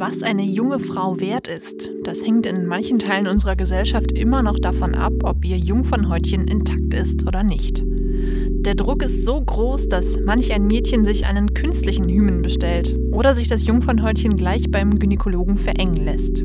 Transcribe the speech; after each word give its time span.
Was 0.00 0.22
eine 0.22 0.44
junge 0.44 0.78
Frau 0.78 1.18
wert 1.18 1.48
ist, 1.48 1.90
das 2.04 2.24
hängt 2.24 2.46
in 2.46 2.66
manchen 2.66 3.00
Teilen 3.00 3.26
unserer 3.26 3.56
Gesellschaft 3.56 4.12
immer 4.12 4.44
noch 4.44 4.56
davon 4.56 4.94
ab, 4.94 5.12
ob 5.24 5.44
ihr 5.44 5.58
Jungfernhäutchen 5.58 6.46
intakt 6.46 6.94
ist 6.94 7.26
oder 7.26 7.42
nicht. 7.42 7.82
Der 7.84 8.76
Druck 8.76 9.02
ist 9.02 9.24
so 9.24 9.40
groß, 9.40 9.88
dass 9.88 10.20
manch 10.24 10.52
ein 10.52 10.68
Mädchen 10.68 11.04
sich 11.04 11.26
einen 11.26 11.52
künstlichen 11.52 12.08
Hymen 12.08 12.42
bestellt 12.42 12.96
oder 13.10 13.34
sich 13.34 13.48
das 13.48 13.66
Jungfernhäutchen 13.66 14.36
gleich 14.36 14.70
beim 14.70 15.00
Gynäkologen 15.00 15.58
verengen 15.58 16.04
lässt. 16.04 16.44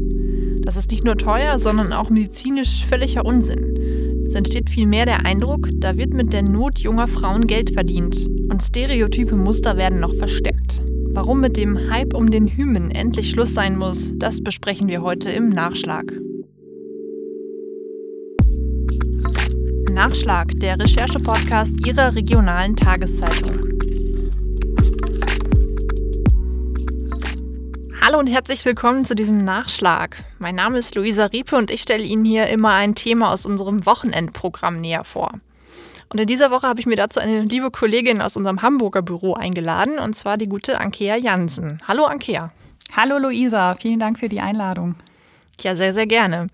Das 0.61 0.75
ist 0.75 0.89
nicht 0.89 1.05
nur 1.05 1.15
teuer, 1.15 1.59
sondern 1.59 1.93
auch 1.93 2.09
medizinisch 2.09 2.83
völliger 2.83 3.23
Unsinn. 3.23 4.25
Es 4.25 4.33
entsteht 4.33 4.71
vielmehr 4.71 5.05
der 5.05 5.27
Eindruck, 5.27 5.69
da 5.75 5.95
wird 5.95 6.15
mit 6.15 6.33
der 6.33 6.41
Not 6.41 6.79
junger 6.79 7.07
Frauen 7.07 7.45
Geld 7.45 7.69
verdient 7.69 8.25
und 8.49 8.63
stereotype 8.63 9.35
Muster 9.35 9.77
werden 9.77 9.99
noch 9.99 10.15
verstärkt. 10.15 10.81
Warum 11.15 11.41
mit 11.41 11.57
dem 11.57 11.91
Hype 11.91 12.15
um 12.15 12.31
den 12.31 12.47
Hymen 12.47 12.89
endlich 12.89 13.29
Schluss 13.29 13.53
sein 13.53 13.77
muss, 13.77 14.17
das 14.17 14.43
besprechen 14.43 14.87
wir 14.87 15.03
heute 15.03 15.29
im 15.29 15.49
Nachschlag. 15.49 16.11
Nachschlag, 19.91 20.59
der 20.59 20.79
Recherche-Podcast 20.79 21.85
Ihrer 21.85 22.15
regionalen 22.15 22.75
Tageszeitung. 22.75 23.59
Hallo 28.01 28.17
und 28.17 28.25
herzlich 28.25 28.65
willkommen 28.65 29.05
zu 29.05 29.13
diesem 29.13 29.37
Nachschlag. 29.37 30.23
Mein 30.39 30.55
Name 30.55 30.79
ist 30.79 30.95
Luisa 30.95 31.27
Riepe 31.27 31.55
und 31.55 31.69
ich 31.69 31.83
stelle 31.83 32.03
Ihnen 32.03 32.25
hier 32.25 32.47
immer 32.47 32.71
ein 32.71 32.95
Thema 32.95 33.31
aus 33.31 33.45
unserem 33.45 33.85
Wochenendprogramm 33.85 34.81
näher 34.81 35.03
vor. 35.03 35.31
Und 36.13 36.19
in 36.19 36.27
dieser 36.27 36.51
Woche 36.51 36.67
habe 36.67 36.79
ich 36.79 36.85
mir 36.85 36.95
dazu 36.95 37.19
eine 37.19 37.41
liebe 37.41 37.71
Kollegin 37.71 38.21
aus 38.21 38.37
unserem 38.37 38.61
Hamburger 38.61 39.01
Büro 39.01 39.33
eingeladen, 39.33 39.97
und 39.97 40.15
zwar 40.15 40.37
die 40.37 40.47
gute 40.47 40.79
Ankea 40.79 41.15
Jansen. 41.15 41.81
Hallo 41.87 42.05
Ankea. 42.05 42.51
Hallo 42.95 43.17
Luisa, 43.17 43.73
vielen 43.73 43.97
Dank 43.97 44.19
für 44.19 44.29
die 44.29 44.39
Einladung. 44.39 44.93
Ja, 45.61 45.75
sehr, 45.75 45.91
sehr 45.95 46.05
gerne. 46.05 46.47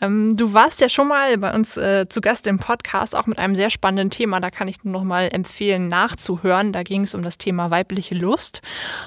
Ähm, 0.00 0.36
du 0.36 0.54
warst 0.54 0.80
ja 0.80 0.88
schon 0.88 1.08
mal 1.08 1.36
bei 1.38 1.52
uns 1.52 1.76
äh, 1.76 2.08
zu 2.08 2.20
Gast 2.20 2.46
im 2.46 2.60
Podcast, 2.60 3.16
auch 3.16 3.26
mit 3.26 3.38
einem 3.38 3.56
sehr 3.56 3.70
spannenden 3.70 4.10
Thema. 4.10 4.38
Da 4.38 4.50
kann 4.50 4.68
ich 4.68 4.84
nur 4.84 4.92
noch 4.92 5.04
mal 5.04 5.28
empfehlen, 5.32 5.88
nachzuhören. 5.88 6.72
Da 6.72 6.84
ging 6.84 7.02
es 7.02 7.14
um 7.14 7.22
das 7.22 7.36
Thema 7.36 7.72
weibliche 7.72 8.14
Lust. 8.14 8.60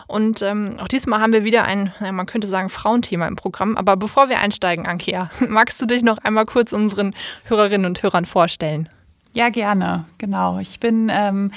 Und 0.08 0.42
ähm, 0.42 0.80
auch 0.82 0.90
diesmal 0.90 1.22
haben 1.22 1.32
wir 1.32 1.46
wieder 1.46 1.64
ein, 1.64 1.94
man 2.00 2.26
könnte 2.26 2.48
sagen, 2.48 2.68
Frauenthema 2.68 3.26
im 3.28 3.38
Programm. 3.38 3.78
Aber 3.78 3.96
bevor 3.96 4.28
wir 4.28 4.40
einsteigen, 4.40 4.86
Ankea, 4.86 5.30
magst 5.48 5.82
du 5.82 5.86
dich 5.86 6.04
noch 6.04 6.18
einmal 6.18 6.46
kurz 6.46 6.74
unseren 6.74 7.14
Hörerinnen 7.46 7.86
und 7.86 8.04
Hörern 8.04 8.26
vorstellen? 8.26 8.90
Ja, 9.34 9.50
gerne. 9.50 10.06
Genau. 10.20 10.60
Ich 10.60 10.80
bin 10.80 11.10
ähm, 11.12 11.52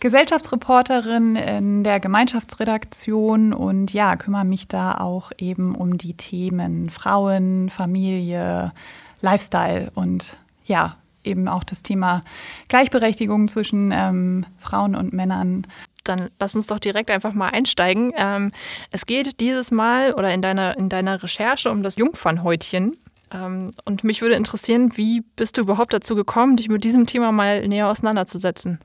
Gesellschaftsreporterin 0.00 1.36
in 1.36 1.84
der 1.84 2.00
Gemeinschaftsredaktion 2.00 3.52
und 3.52 3.92
ja, 3.92 4.16
kümmere 4.16 4.46
mich 4.46 4.66
da 4.66 4.94
auch 4.94 5.30
eben 5.36 5.74
um 5.74 5.98
die 5.98 6.14
Themen 6.14 6.88
Frauen, 6.88 7.68
Familie, 7.68 8.72
Lifestyle 9.20 9.90
und 9.94 10.38
ja, 10.64 10.96
eben 11.22 11.48
auch 11.48 11.64
das 11.64 11.82
Thema 11.82 12.22
Gleichberechtigung 12.68 13.48
zwischen 13.48 13.92
ähm, 13.92 14.46
Frauen 14.56 14.94
und 14.94 15.12
Männern. 15.12 15.66
Dann 16.04 16.30
lass 16.38 16.54
uns 16.54 16.66
doch 16.66 16.78
direkt 16.78 17.10
einfach 17.10 17.34
mal 17.34 17.50
einsteigen. 17.50 18.12
Ähm, 18.16 18.52
es 18.90 19.04
geht 19.04 19.40
dieses 19.40 19.70
Mal 19.70 20.14
oder 20.14 20.32
in 20.32 20.40
deiner, 20.40 20.78
in 20.78 20.88
deiner 20.88 21.22
Recherche 21.22 21.70
um 21.70 21.82
das 21.82 21.96
Jungfernhäutchen. 21.96 22.96
Ähm, 23.32 23.70
und 23.84 24.04
mich 24.04 24.22
würde 24.22 24.34
interessieren, 24.34 24.96
wie 24.96 25.22
bist 25.36 25.56
du 25.56 25.62
überhaupt 25.62 25.92
dazu 25.92 26.14
gekommen, 26.14 26.56
dich 26.56 26.68
mit 26.68 26.84
diesem 26.84 27.06
Thema 27.06 27.32
mal 27.32 27.66
näher 27.66 27.88
auseinanderzusetzen? 27.88 28.78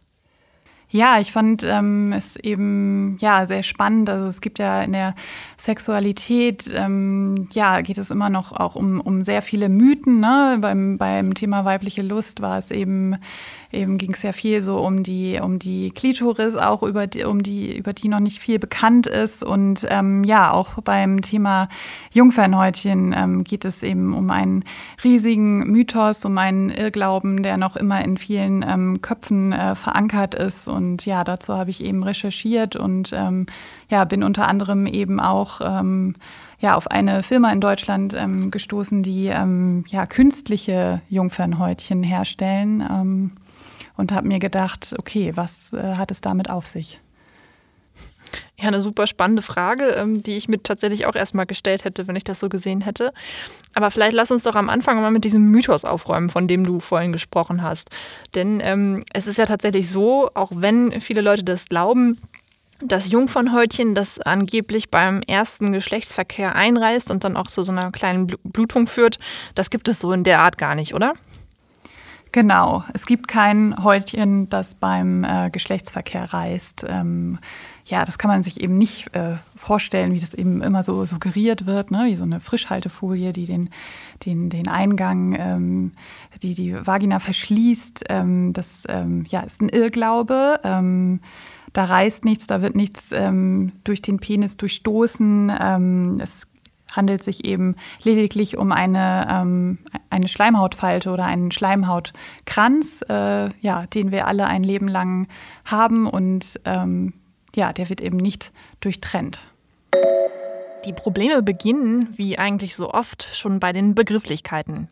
Ja, 0.94 1.20
ich 1.20 1.32
fand 1.32 1.64
ähm, 1.64 2.14
es 2.14 2.36
eben 2.36 3.18
ja 3.20 3.48
sehr 3.48 3.64
spannend. 3.64 4.12
Also 4.12 4.28
es 4.28 4.42
gibt 4.42 4.60
ja 4.60 4.80
in 4.82 4.92
der 4.92 5.16
Sexualität, 5.58 6.72
ähm, 6.72 7.48
ja, 7.52 7.82
geht 7.82 7.98
es 7.98 8.12
immer 8.12 8.30
noch 8.30 8.52
auch 8.52 8.76
um, 8.76 9.02
um 9.02 9.24
sehr 9.24 9.42
viele 9.42 9.70
Mythen. 9.70 10.20
Ne? 10.20 10.60
Beim, 10.62 11.00
beim 11.00 11.34
Thema 11.34 11.66
weibliche 11.66 12.04
Lust 12.04 12.42
war 12.42 12.60
es 12.60 12.70
eben 12.70 13.16
eben 13.74 13.98
ging 13.98 14.14
es 14.14 14.22
ja 14.24 14.32
viel 14.32 14.62
so 14.62 14.78
um 14.78 15.04
die, 15.04 15.40
um 15.42 15.60
die 15.60 15.92
Klitoris, 15.92 16.56
auch 16.56 16.84
über 16.84 17.08
die, 17.08 17.24
um 17.24 17.44
die, 17.44 17.76
über 17.78 17.94
die 17.94 18.08
noch 18.08 18.20
nicht 18.20 18.40
viel 18.40 18.60
bekannt 18.60 19.08
ist. 19.08 19.44
Und 19.44 19.86
ähm, 19.90 20.24
ja, 20.24 20.52
auch 20.52 20.74
beim 20.84 21.22
Thema 21.22 21.70
Jungfernhäutchen 22.12 23.14
ähm, 23.16 23.44
geht 23.44 23.66
es 23.66 23.84
eben 23.84 24.14
um 24.14 24.30
einen 24.32 24.64
riesigen 25.04 25.70
Mythos, 25.72 26.24
um 26.26 26.38
einen 26.38 26.70
Irrglauben, 26.70 27.44
der 27.44 27.58
noch 27.58 27.76
immer 27.76 28.04
in 28.04 28.18
vielen 28.18 28.64
ähm, 28.68 29.02
Köpfen 29.02 29.52
äh, 29.52 29.76
verankert 29.76 30.36
ist. 30.36 30.68
Und 30.68 31.06
ja, 31.06 31.24
dazu 31.24 31.56
habe 31.56 31.70
ich 31.70 31.84
eben 31.84 32.04
recherchiert 32.04 32.76
und 32.76 33.12
ähm, 33.14 33.46
ja, 33.90 34.06
bin 34.06 34.24
unter 34.24 34.48
anderem 34.48 34.86
eben 34.86 35.20
auch 35.20 35.62
ähm, 35.64 36.16
ja, 36.64 36.76
auf 36.76 36.90
eine 36.90 37.24
Firma 37.24 37.52
in 37.52 37.60
Deutschland 37.60 38.14
ähm, 38.14 38.50
gestoßen, 38.50 39.04
die 39.04 39.28
ähm, 39.28 39.84
ja, 39.90 40.06
künstliche 40.06 41.02
Jungfernhäutchen 41.10 42.04
herstellen. 42.04 42.82
Ähm, 42.90 43.32
und 43.98 44.12
habe 44.12 44.28
mir 44.28 44.40
gedacht, 44.40 44.96
okay, 44.98 45.32
was 45.36 45.74
äh, 45.74 45.96
hat 45.96 46.12
es 46.12 46.22
damit 46.22 46.50
auf 46.50 46.66
sich? 46.66 47.00
Ja, 48.58 48.68
eine 48.68 48.82
super 48.82 49.08
spannende 49.08 49.42
Frage, 49.42 49.90
ähm, 49.90 50.24
die 50.24 50.38
ich 50.38 50.48
mir 50.48 50.62
tatsächlich 50.62 51.06
auch 51.06 51.16
erstmal 51.16 51.46
gestellt 51.46 51.84
hätte, 51.84 52.08
wenn 52.08 52.16
ich 52.16 52.24
das 52.24 52.40
so 52.40 52.50
gesehen 52.50 52.82
hätte. 52.82 53.14
Aber 53.74 53.92
vielleicht 53.92 54.14
lass 54.14 54.32
uns 54.32 54.44
doch 54.44 54.56
am 54.56 54.70
Anfang 54.70 55.02
mal 55.02 55.12
mit 55.12 55.26
diesem 55.26 55.50
Mythos 55.52 55.86
aufräumen, 55.86 56.30
von 56.30 56.48
dem 56.48 56.64
du 56.64 56.80
vorhin 56.80 57.12
gesprochen 57.12 57.62
hast. 57.62 57.90
Denn 58.36 58.60
ähm, 58.64 59.04
es 59.14 59.28
ist 59.28 59.38
ja 59.38 59.46
tatsächlich 59.46 59.90
so, 59.90 60.30
auch 60.34 60.52
wenn 60.54 61.02
viele 61.02 61.22
Leute 61.22 61.44
das 61.44 61.66
glauben, 61.66 62.20
das 62.80 63.10
Jungfernhäutchen, 63.10 63.96
das 63.96 64.20
angeblich 64.20 64.90
beim 64.90 65.22
ersten 65.22 65.72
Geschlechtsverkehr 65.72 66.56
einreißt 66.56 67.12
und 67.12 67.24
dann 67.24 67.38
auch 67.38 67.48
zu 67.48 67.64
so 67.64 67.72
einer 67.72 67.92
kleinen 67.92 68.28
Blutung 68.44 68.88
führt, 68.88 69.20
das 69.56 69.70
gibt 69.70 69.88
es 69.88 70.00
so 70.00 70.12
in 70.12 70.24
der 70.24 70.42
Art 70.42 70.58
gar 70.58 70.76
nicht, 70.76 70.94
oder? 70.94 71.14
Genau, 72.34 72.84
es 72.94 73.06
gibt 73.06 73.28
kein 73.28 73.76
Häutchen, 73.84 74.50
das 74.50 74.74
beim 74.74 75.24
äh, 75.24 75.52
Geschlechtsverkehr 75.52 76.34
reißt. 76.34 76.84
Ähm, 76.90 77.38
ja, 77.86 78.06
das 78.06 78.18
kann 78.18 78.32
man 78.32 78.42
sich 78.42 78.60
eben 78.60 78.76
nicht 78.76 79.16
äh, 79.16 79.36
vorstellen, 79.56 80.14
wie 80.16 80.20
das 80.20 80.34
eben 80.34 80.64
immer 80.64 80.82
so 80.82 81.06
suggeriert 81.06 81.68
wird, 81.68 81.92
ne? 81.92 82.06
wie 82.08 82.16
so 82.16 82.24
eine 82.24 82.40
Frischhaltefolie, 82.40 83.34
die 83.34 83.46
den, 83.46 83.70
den, 84.26 84.50
den 84.50 84.68
Eingang, 84.68 85.36
ähm, 85.38 85.92
die 86.42 86.56
die 86.56 86.74
Vagina 86.74 87.20
verschließt. 87.20 88.06
Ähm, 88.10 88.52
das 88.52 88.82
ähm, 88.90 89.26
ja, 89.30 89.42
ist 89.42 89.62
ein 89.62 89.70
Irrglaube. 89.70 90.60
Ähm, 90.64 91.20
da 91.72 91.84
reißt 91.86 92.26
nichts, 92.26 92.48
da 92.48 92.64
wird 92.64 92.76
nichts 92.76 93.12
ähm, 93.12 93.74
durch 93.84 94.02
den 94.02 94.18
Penis 94.18 94.58
durchstoßen. 94.58 96.20
es 96.20 96.48
handelt 96.96 97.24
sich 97.24 97.44
eben 97.44 97.76
lediglich 98.04 98.58
um 98.58 98.72
eine, 98.72 99.28
ähm, 99.30 99.80
eine 100.10 100.28
Schleimhautfalte 100.28 101.12
oder 101.12 101.26
einen 101.26 101.52
Schleimhautkranz, 101.52 103.04
äh, 103.10 103.50
ja, 103.62 103.86
den 103.88 104.12
wir 104.12 104.28
alle 104.28 104.46
ein 104.46 104.64
Leben 104.64 104.88
lang 104.88 105.28
haben 105.66 106.08
und 106.08 106.60
ähm, 106.66 107.14
ja, 107.56 107.74
der 107.74 107.90
wird 107.90 108.02
eben 108.02 108.18
nicht 108.18 108.52
durchtrennt. 108.80 109.42
Die 110.86 110.94
Probleme 110.94 111.42
beginnen, 111.42 112.10
wie 112.16 112.38
eigentlich 112.38 112.76
so 112.76 112.92
oft, 112.92 113.28
schon 113.34 113.60
bei 113.60 113.72
den 113.74 113.96
Begrifflichkeiten. 113.96 114.90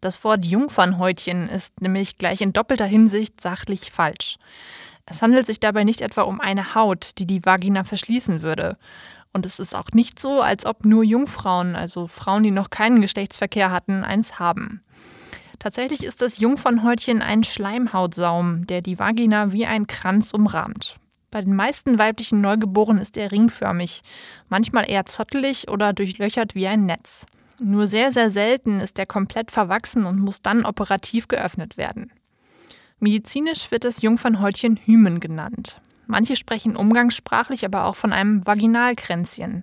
Das 0.00 0.22
Wort 0.24 0.44
Jungfernhäutchen 0.44 1.48
ist 1.48 1.80
nämlich 1.80 2.18
gleich 2.18 2.40
in 2.40 2.52
doppelter 2.52 2.86
Hinsicht 2.86 3.40
sachlich 3.40 3.90
falsch. 3.90 4.36
Es 5.06 5.22
handelt 5.22 5.46
sich 5.46 5.58
dabei 5.58 5.84
nicht 5.84 6.02
etwa 6.02 6.22
um 6.22 6.40
eine 6.40 6.74
Haut, 6.74 7.18
die 7.18 7.26
die 7.26 7.44
Vagina 7.44 7.84
verschließen 7.84 8.42
würde, 8.42 8.76
und 9.38 9.46
es 9.46 9.60
ist 9.60 9.76
auch 9.76 9.92
nicht 9.92 10.20
so, 10.20 10.40
als 10.40 10.66
ob 10.66 10.84
nur 10.84 11.04
Jungfrauen, 11.04 11.76
also 11.76 12.08
Frauen, 12.08 12.42
die 12.42 12.50
noch 12.50 12.70
keinen 12.70 13.00
Geschlechtsverkehr 13.00 13.70
hatten, 13.70 14.02
eins 14.02 14.40
haben. 14.40 14.82
Tatsächlich 15.60 16.02
ist 16.02 16.22
das 16.22 16.40
Jungfernhäutchen 16.40 17.22
ein 17.22 17.44
Schleimhautsaum, 17.44 18.66
der 18.66 18.82
die 18.82 18.98
Vagina 18.98 19.52
wie 19.52 19.64
ein 19.64 19.86
Kranz 19.86 20.32
umrahmt. 20.34 20.96
Bei 21.30 21.40
den 21.40 21.54
meisten 21.54 22.00
weiblichen 22.00 22.40
Neugeborenen 22.40 23.00
ist 23.00 23.16
er 23.16 23.30
ringförmig, 23.30 24.02
manchmal 24.48 24.90
eher 24.90 25.06
zottelig 25.06 25.70
oder 25.70 25.92
durchlöchert 25.92 26.56
wie 26.56 26.66
ein 26.66 26.84
Netz. 26.84 27.24
Nur 27.60 27.86
sehr, 27.86 28.10
sehr 28.10 28.32
selten 28.32 28.80
ist 28.80 28.98
er 28.98 29.06
komplett 29.06 29.52
verwachsen 29.52 30.04
und 30.04 30.18
muss 30.18 30.42
dann 30.42 30.64
operativ 30.64 31.28
geöffnet 31.28 31.76
werden. 31.76 32.10
Medizinisch 32.98 33.70
wird 33.70 33.84
das 33.84 34.02
Jungfernhäutchen 34.02 34.80
Hymen 34.84 35.20
genannt. 35.20 35.76
Manche 36.08 36.36
sprechen 36.36 36.74
umgangssprachlich 36.74 37.66
aber 37.66 37.84
auch 37.84 37.94
von 37.94 38.14
einem 38.14 38.44
Vaginalkränzchen. 38.46 39.62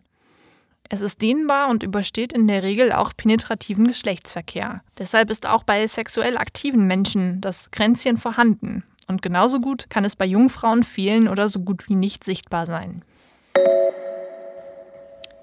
Es 0.87 1.01
ist 1.01 1.23
dehnbar 1.23 1.69
und 1.69 1.81
übersteht 1.81 2.33
in 2.33 2.47
der 2.47 2.61
Regel 2.61 2.91
auch 2.91 3.13
penetrativen 3.17 3.87
Geschlechtsverkehr. 3.87 4.83
Deshalb 4.99 5.31
ist 5.31 5.47
auch 5.47 5.63
bei 5.63 5.87
sexuell 5.87 6.37
aktiven 6.37 6.85
Menschen 6.85 7.41
das 7.41 7.71
Kränzchen 7.71 8.19
vorhanden. 8.19 8.83
Und 9.07 9.23
genauso 9.23 9.59
gut 9.59 9.89
kann 9.89 10.05
es 10.05 10.15
bei 10.15 10.25
Jungfrauen 10.25 10.83
fehlen 10.83 11.27
oder 11.27 11.49
so 11.49 11.61
gut 11.61 11.89
wie 11.89 11.95
nicht 11.95 12.23
sichtbar 12.23 12.67
sein. 12.67 13.03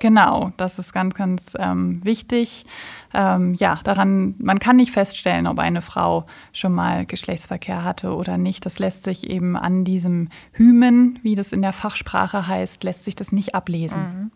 Genau, 0.03 0.51
das 0.57 0.81
ist 0.81 0.93
ganz, 0.93 1.15
ganz 1.15 1.55
ähm, 1.57 2.01
wichtig. 2.03 2.67
Ähm, 3.15 3.55
ja, 3.55 3.79
daran, 3.85 4.35
man 4.39 4.59
kann 4.59 4.75
nicht 4.75 4.91
feststellen, 4.91 5.47
ob 5.47 5.61
eine 5.61 5.81
Frau 5.81 6.27
schon 6.53 6.73
mal 6.73 7.07
Geschlechtsverkehr 7.07 7.85
hatte 7.85 8.13
oder 8.13 8.37
nicht. 8.37 8.67
Das 8.67 8.81
lässt 8.81 9.05
sich 9.05 9.31
eben 9.31 9.57
an 9.57 9.85
diesem 9.85 10.29
Hymen, 10.55 11.21
wie 11.23 11.37
das 11.37 11.53
in 11.53 11.63
der 11.63 11.73
Fachsprache 11.73 12.49
heißt, 12.49 12.83
lässt 12.83 13.05
sich 13.05 13.15
das 13.15 13.31
nicht 13.31 13.55
ablesen. 13.55 14.01
Mhm. 14.01 14.31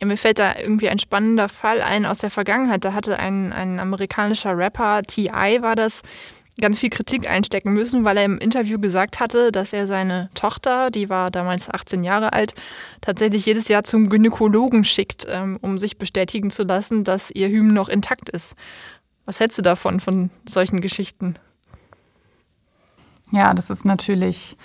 Ja, 0.00 0.06
mir 0.06 0.16
fällt 0.16 0.38
da 0.38 0.54
irgendwie 0.56 0.88
ein 0.88 0.98
spannender 0.98 1.50
Fall 1.50 1.82
ein 1.82 2.06
aus 2.06 2.16
der 2.16 2.30
Vergangenheit. 2.30 2.82
Da 2.82 2.94
hatte 2.94 3.18
ein, 3.18 3.52
ein 3.52 3.80
amerikanischer 3.80 4.56
Rapper, 4.56 5.02
T.I. 5.02 5.60
war 5.60 5.76
das, 5.76 6.00
ganz 6.60 6.78
viel 6.78 6.90
Kritik 6.90 7.28
einstecken 7.28 7.72
müssen, 7.72 8.04
weil 8.04 8.16
er 8.16 8.24
im 8.24 8.38
Interview 8.38 8.78
gesagt 8.78 9.18
hatte, 9.18 9.50
dass 9.50 9.72
er 9.72 9.86
seine 9.86 10.30
Tochter, 10.34 10.90
die 10.90 11.08
war 11.08 11.30
damals 11.30 11.68
18 11.68 12.04
Jahre 12.04 12.32
alt, 12.32 12.54
tatsächlich 13.00 13.44
jedes 13.44 13.68
Jahr 13.68 13.84
zum 13.84 14.08
Gynäkologen 14.08 14.84
schickt, 14.84 15.26
ähm, 15.28 15.58
um 15.60 15.78
sich 15.78 15.98
bestätigen 15.98 16.50
zu 16.50 16.62
lassen, 16.62 17.02
dass 17.02 17.30
ihr 17.30 17.48
Hymen 17.48 17.74
noch 17.74 17.88
intakt 17.88 18.28
ist. 18.28 18.54
Was 19.24 19.40
hältst 19.40 19.58
du 19.58 19.62
davon, 19.62 20.00
von 20.00 20.30
solchen 20.48 20.80
Geschichten? 20.80 21.36
Ja, 23.32 23.52
das 23.54 23.70
ist 23.70 23.84
natürlich 23.84 24.56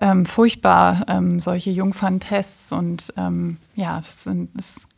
ähm, 0.00 0.26
furchtbar, 0.26 1.04
ähm, 1.08 1.40
solche 1.40 1.70
Jungferntests 1.70 2.70
und 2.70 3.12
ähm, 3.16 3.58
ja, 3.74 3.96
das, 3.96 4.24
sind, 4.24 4.50
das 4.54 4.76
ist 4.76 4.88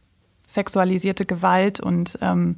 sexualisierte 0.45 1.25
Gewalt 1.25 1.81
und 1.81 2.19
ähm, 2.21 2.57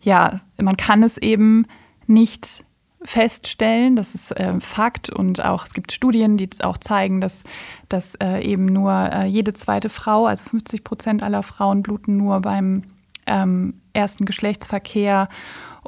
ja, 0.00 0.40
man 0.56 0.76
kann 0.76 1.02
es 1.02 1.18
eben 1.18 1.66
nicht 2.06 2.64
feststellen, 3.02 3.96
das 3.96 4.14
ist 4.14 4.32
äh, 4.32 4.60
Fakt 4.60 5.10
und 5.10 5.44
auch 5.44 5.64
es 5.64 5.72
gibt 5.72 5.92
Studien, 5.92 6.36
die 6.36 6.50
auch 6.62 6.78
zeigen, 6.78 7.20
dass, 7.20 7.44
dass 7.88 8.14
äh, 8.16 8.40
eben 8.40 8.66
nur 8.66 8.92
äh, 8.92 9.26
jede 9.26 9.54
zweite 9.54 9.88
Frau, 9.88 10.26
also 10.26 10.44
50 10.44 10.82
Prozent 10.82 11.22
aller 11.22 11.42
Frauen 11.42 11.82
bluten 11.82 12.16
nur 12.16 12.40
beim 12.40 12.82
ähm, 13.26 13.74
ersten 13.92 14.24
Geschlechtsverkehr 14.24 15.28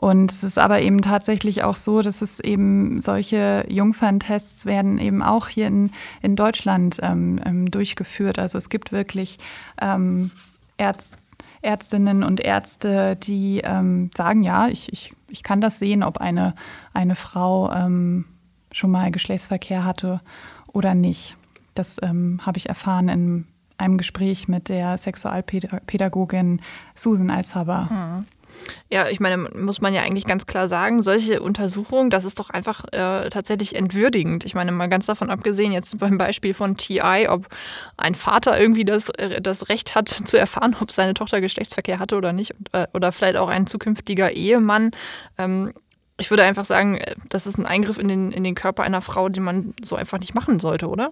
und 0.01 0.33
es 0.33 0.43
ist 0.43 0.59
aber 0.59 0.81
eben 0.81 1.03
tatsächlich 1.03 1.63
auch 1.63 1.77
so, 1.77 2.01
dass 2.01 2.23
es 2.23 2.41
eben 2.41 3.01
solche 3.01 3.67
Jungferntests 3.69 4.65
werden 4.65 4.99
eben 4.99 5.23
auch 5.23 5.49
hier 5.49 5.67
in, 5.67 5.91
in 6.23 6.37
Deutschland 6.37 6.99
ähm, 7.03 7.39
ähm 7.45 7.71
durchgeführt. 7.71 8.39
Also 8.39 8.57
es 8.57 8.71
gibt 8.71 8.93
wirklich 8.93 9.39
ähm, 9.81 10.31
Ärzte, 10.79 11.19
Ärztinnen 11.61 12.23
und 12.23 12.41
Ärzte, 12.41 13.17
die 13.17 13.61
ähm, 13.63 14.11
sagen, 14.17 14.43
ja, 14.43 14.69
ich, 14.69 14.91
ich, 14.91 15.13
ich 15.31 15.43
kann 15.43 15.61
das 15.61 15.79
sehen, 15.79 16.03
ob 16.03 16.19
eine, 16.19 16.55
eine 16.93 17.17
Frau 17.17 17.73
ähm, 17.73 18.27
schon 18.73 18.91
mal 18.91 19.11
Geschlechtsverkehr 19.11 19.85
hatte 19.85 20.21
oder 20.73 20.95
nicht. 20.95 21.37
Das 21.75 21.99
ähm, 22.03 22.41
habe 22.45 22.59
ich 22.59 22.69
erfahren 22.69 23.09
in 23.09 23.47
einem 23.79 23.97
Gespräch 23.97 24.49
mit 24.49 24.69
der 24.69 24.99
Sexualpädagogin 24.99 26.61
Susan 26.95 27.31
Alshaber. 27.31 27.89
Mhm. 27.91 28.27
Ja, 28.89 29.09
ich 29.09 29.21
meine, 29.21 29.37
muss 29.37 29.81
man 29.81 29.95
ja 29.95 30.03
eigentlich 30.03 30.27
ganz 30.27 30.47
klar 30.47 30.69
sagen, 30.69 31.03
solche 31.03 31.41
Untersuchungen, 31.41 32.11
das 32.11 32.25
ist 32.25 32.39
doch 32.39 32.51
einfach 32.51 32.85
äh, 32.93 33.29
tatsächlich 33.29 33.75
entwürdigend. 33.75 34.45
Ich 34.45 34.55
meine, 34.55 34.73
mal 34.73 34.89
ganz 34.89 35.07
davon 35.07 35.31
abgesehen, 35.31 35.73
jetzt 35.73 35.99
beim 35.99 36.19
Beispiel 36.19 36.55
von 36.55 36.77
TI, 36.77 37.29
ob 37.29 37.47
ein 37.97 38.15
Vater 38.15 38.61
irgendwie 38.61 38.85
das, 38.85 39.09
äh, 39.11 39.41
das 39.41 39.69
Recht 39.69 39.95
hat 39.95 40.09
zu 40.09 40.39
erfahren, 40.39 40.77
ob 40.81 40.91
seine 40.91 41.15
Tochter 41.15 41.41
Geschlechtsverkehr 41.41 41.99
hatte 41.99 42.17
oder 42.17 42.33
nicht, 42.33 42.55
äh, 42.73 42.87
oder 42.93 43.13
vielleicht 43.13 43.37
auch 43.37 43.49
ein 43.49 43.67
zukünftiger 43.67 44.33
Ehemann. 44.33 44.91
Ähm, 45.39 45.73
ich 46.19 46.31
würde 46.31 46.45
einfach 46.45 46.65
sagen, 46.65 46.97
äh, 46.99 47.15
das 47.29 47.47
ist 47.47 47.59
ein 47.59 47.67
Eingriff 47.67 47.99
in 47.99 48.09
den, 48.09 48.33
in 48.33 48.45
den 48.45 48.55
Körper 48.55 48.83
einer 48.83 49.03
Frau, 49.03 49.29
den 49.29 49.43
man 49.43 49.75
so 49.83 49.97
einfach 49.97 50.19
nicht 50.19 50.35
machen 50.35 50.59
sollte, 50.59 50.89
oder? 50.89 51.11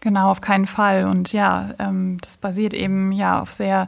Genau, 0.00 0.30
auf 0.30 0.40
keinen 0.40 0.66
Fall. 0.66 1.04
Und 1.04 1.32
ja, 1.32 1.74
ähm, 1.78 2.18
das 2.20 2.36
basiert 2.36 2.74
eben 2.74 3.12
ja 3.12 3.40
auf 3.40 3.52
sehr 3.52 3.86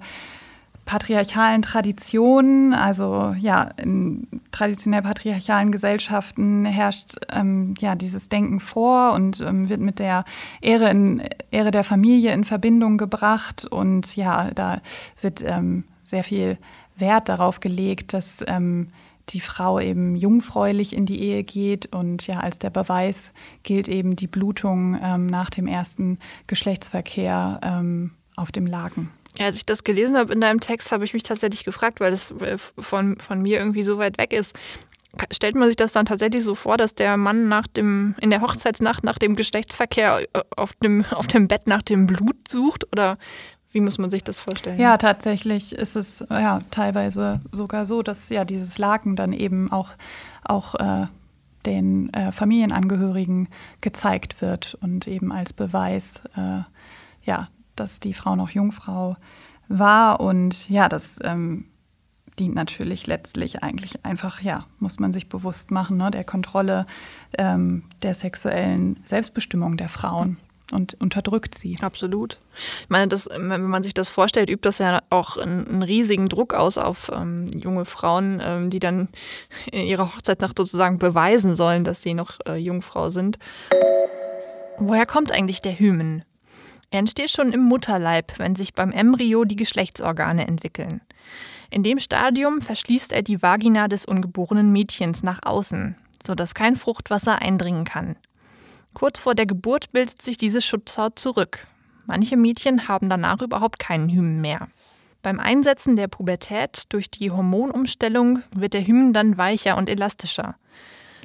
patriarchalen 0.84 1.62
Traditionen, 1.62 2.74
also 2.74 3.34
ja, 3.38 3.62
in 3.76 4.26
traditionell 4.52 5.02
patriarchalen 5.02 5.72
Gesellschaften 5.72 6.64
herrscht 6.64 7.16
ähm, 7.30 7.74
ja 7.78 7.94
dieses 7.94 8.28
Denken 8.28 8.60
vor 8.60 9.12
und 9.12 9.40
ähm, 9.40 9.68
wird 9.68 9.80
mit 9.80 9.98
der 9.98 10.24
Ehre, 10.60 10.90
in, 10.90 11.22
Ehre 11.50 11.70
der 11.70 11.84
Familie 11.84 12.32
in 12.32 12.44
Verbindung 12.44 12.98
gebracht 12.98 13.64
und 13.64 14.14
ja, 14.16 14.50
da 14.50 14.80
wird 15.22 15.42
ähm, 15.42 15.84
sehr 16.04 16.24
viel 16.24 16.58
Wert 16.96 17.28
darauf 17.28 17.60
gelegt, 17.60 18.12
dass 18.12 18.44
ähm, 18.46 18.88
die 19.30 19.40
Frau 19.40 19.80
eben 19.80 20.16
jungfräulich 20.16 20.94
in 20.94 21.06
die 21.06 21.20
Ehe 21.20 21.44
geht 21.44 21.94
und 21.94 22.26
ja, 22.26 22.40
als 22.40 22.58
der 22.58 22.70
Beweis 22.70 23.32
gilt 23.62 23.88
eben 23.88 24.16
die 24.16 24.26
Blutung 24.26 24.98
ähm, 25.02 25.26
nach 25.26 25.48
dem 25.48 25.66
ersten 25.66 26.18
Geschlechtsverkehr 26.46 27.60
ähm, 27.62 28.10
auf 28.36 28.52
dem 28.52 28.66
Laken. 28.66 29.08
Ja, 29.38 29.46
als 29.46 29.56
ich 29.56 29.66
das 29.66 29.84
gelesen 29.84 30.16
habe 30.16 30.32
in 30.32 30.40
deinem 30.40 30.60
Text, 30.60 30.92
habe 30.92 31.04
ich 31.04 31.12
mich 31.12 31.24
tatsächlich 31.24 31.64
gefragt, 31.64 32.00
weil 32.00 32.10
das 32.12 32.30
äh, 32.30 32.56
von, 32.58 33.18
von 33.18 33.42
mir 33.42 33.58
irgendwie 33.58 33.82
so 33.82 33.98
weit 33.98 34.18
weg 34.18 34.32
ist. 34.32 34.56
Stellt 35.32 35.54
man 35.54 35.68
sich 35.68 35.76
das 35.76 35.92
dann 35.92 36.06
tatsächlich 36.06 36.42
so 36.42 36.54
vor, 36.54 36.76
dass 36.76 36.94
der 36.94 37.16
Mann 37.16 37.48
nach 37.48 37.66
dem, 37.68 38.16
in 38.20 38.30
der 38.30 38.40
Hochzeitsnacht 38.40 39.04
nach 39.04 39.18
dem 39.18 39.36
Geschlechtsverkehr 39.36 40.26
äh, 40.32 40.42
auf 40.56 40.72
dem, 40.74 41.04
auf 41.10 41.26
dem 41.26 41.48
Bett 41.48 41.66
nach 41.66 41.82
dem 41.82 42.06
Blut 42.06 42.48
sucht? 42.48 42.86
Oder 42.92 43.16
wie 43.72 43.80
muss 43.80 43.98
man 43.98 44.08
sich 44.08 44.22
das 44.22 44.38
vorstellen? 44.38 44.78
Ja, 44.78 44.96
tatsächlich 44.96 45.74
ist 45.74 45.96
es 45.96 46.24
ja 46.30 46.60
teilweise 46.70 47.40
sogar 47.50 47.86
so, 47.86 48.02
dass 48.02 48.28
ja 48.28 48.44
dieses 48.44 48.78
Laken 48.78 49.16
dann 49.16 49.32
eben 49.32 49.72
auch, 49.72 49.90
auch 50.44 50.76
äh, 50.76 51.06
den 51.66 52.12
äh, 52.12 52.30
Familienangehörigen 52.30 53.48
gezeigt 53.80 54.40
wird 54.40 54.76
und 54.80 55.08
eben 55.08 55.32
als 55.32 55.52
Beweis, 55.52 56.20
äh, 56.36 56.60
ja, 57.24 57.48
dass 57.76 58.00
die 58.00 58.14
Frau 58.14 58.36
noch 58.36 58.50
Jungfrau 58.50 59.16
war. 59.68 60.20
Und 60.20 60.68
ja, 60.68 60.88
das 60.88 61.18
ähm, 61.22 61.66
dient 62.38 62.54
natürlich 62.54 63.06
letztlich 63.06 63.62
eigentlich 63.62 64.04
einfach, 64.04 64.40
ja, 64.40 64.66
muss 64.78 64.98
man 64.98 65.12
sich 65.12 65.28
bewusst 65.28 65.70
machen, 65.70 65.96
ne, 65.96 66.10
der 66.10 66.24
Kontrolle 66.24 66.86
ähm, 67.38 67.84
der 68.02 68.14
sexuellen 68.14 69.00
Selbstbestimmung 69.04 69.76
der 69.76 69.88
Frauen 69.88 70.38
und 70.72 70.94
unterdrückt 71.00 71.54
sie. 71.54 71.76
Absolut. 71.80 72.38
Ich 72.80 72.88
meine, 72.88 73.08
das, 73.08 73.28
wenn 73.30 73.64
man 73.64 73.82
sich 73.82 73.94
das 73.94 74.08
vorstellt, 74.08 74.50
übt 74.50 74.66
das 74.66 74.78
ja 74.78 75.02
auch 75.10 75.36
einen, 75.36 75.82
riesigen 75.82 76.28
Druck 76.28 76.54
aus 76.54 76.78
auf 76.78 77.10
ähm, 77.14 77.48
junge 77.48 77.84
Frauen, 77.84 78.40
ähm, 78.44 78.70
die 78.70 78.78
dann 78.78 79.08
in 79.70 79.86
ihrer 79.86 80.14
Hochzeitsnacht 80.14 80.56
sozusagen 80.56 80.98
beweisen 80.98 81.54
sollen, 81.54 81.84
dass 81.84 82.02
sie 82.02 82.14
noch 82.14 82.38
äh, 82.46 82.56
Jungfrau 82.56 83.10
sind. 83.10 83.38
Woher 84.78 85.06
kommt 85.06 85.32
eigentlich 85.32 85.60
der 85.60 85.78
Hymen? 85.78 86.24
Er 86.90 87.00
entsteht 87.00 87.30
schon 87.30 87.52
im 87.52 87.62
Mutterleib, 87.62 88.38
wenn 88.38 88.56
sich 88.56 88.74
beim 88.74 88.92
Embryo 88.92 89.44
die 89.44 89.56
Geschlechtsorgane 89.56 90.46
entwickeln. 90.46 91.00
In 91.70 91.82
dem 91.82 91.98
Stadium 91.98 92.60
verschließt 92.60 93.12
er 93.12 93.22
die 93.22 93.42
Vagina 93.42 93.88
des 93.88 94.04
ungeborenen 94.04 94.72
Mädchens 94.72 95.22
nach 95.22 95.40
außen, 95.44 95.96
sodass 96.24 96.54
kein 96.54 96.76
Fruchtwasser 96.76 97.42
eindringen 97.42 97.84
kann. 97.84 98.16
Kurz 98.92 99.18
vor 99.18 99.34
der 99.34 99.46
Geburt 99.46 99.90
bildet 99.90 100.22
sich 100.22 100.36
diese 100.36 100.60
Schutzhaut 100.60 101.18
zurück. 101.18 101.66
Manche 102.06 102.36
Mädchen 102.36 102.86
haben 102.86 103.08
danach 103.08 103.42
überhaupt 103.42 103.78
keinen 103.78 104.08
Hymen 104.08 104.40
mehr. 104.40 104.68
Beim 105.22 105.40
Einsetzen 105.40 105.96
der 105.96 106.06
Pubertät 106.06 106.84
durch 106.90 107.10
die 107.10 107.30
Hormonumstellung 107.30 108.42
wird 108.54 108.74
der 108.74 108.86
Hymen 108.86 109.12
dann 109.12 109.38
weicher 109.38 109.76
und 109.76 109.88
elastischer. 109.88 110.54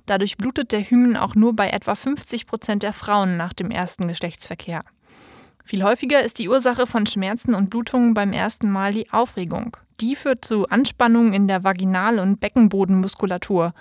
Dadurch 0.06 0.38
blutet 0.38 0.72
der 0.72 0.82
Hymen 0.82 1.18
auch 1.18 1.36
nur 1.36 1.56
bei 1.56 1.70
etwa 1.70 1.94
50 1.94 2.48
Prozent 2.48 2.82
der 2.82 2.94
Frauen 2.94 3.38
nach 3.38 3.54
dem 3.54 3.70
ersten 3.70 4.08
Geschlechtsverkehr. 4.08 4.84
Viel 5.70 5.84
häufiger 5.84 6.24
ist 6.24 6.40
die 6.40 6.50
Ursache 6.50 6.88
von 6.88 7.06
Schmerzen 7.06 7.54
und 7.54 7.70
Blutungen 7.70 8.16
beim 8.16 8.34
ersten 8.34 8.72
Mal 8.72 8.92
die 8.92 9.12
Aufregung. 9.12 9.78
Die 10.02 10.16
führt 10.16 10.44
zu 10.44 10.68
Anspannungen 10.68 11.32
in 11.32 11.48
der 11.48 11.64
Vaginal- 11.64 12.18
und 12.18 12.40
Beckenbodenmuskulatur. 12.40 13.76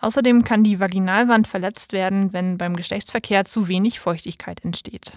Außerdem 0.00 0.44
kann 0.44 0.64
die 0.64 0.80
Vaginalwand 0.80 1.46
verletzt 1.46 1.92
werden, 1.92 2.32
wenn 2.32 2.56
beim 2.56 2.74
Geschlechtsverkehr 2.74 3.44
zu 3.44 3.68
wenig 3.68 4.00
Feuchtigkeit 4.00 4.64
entsteht. 4.64 5.12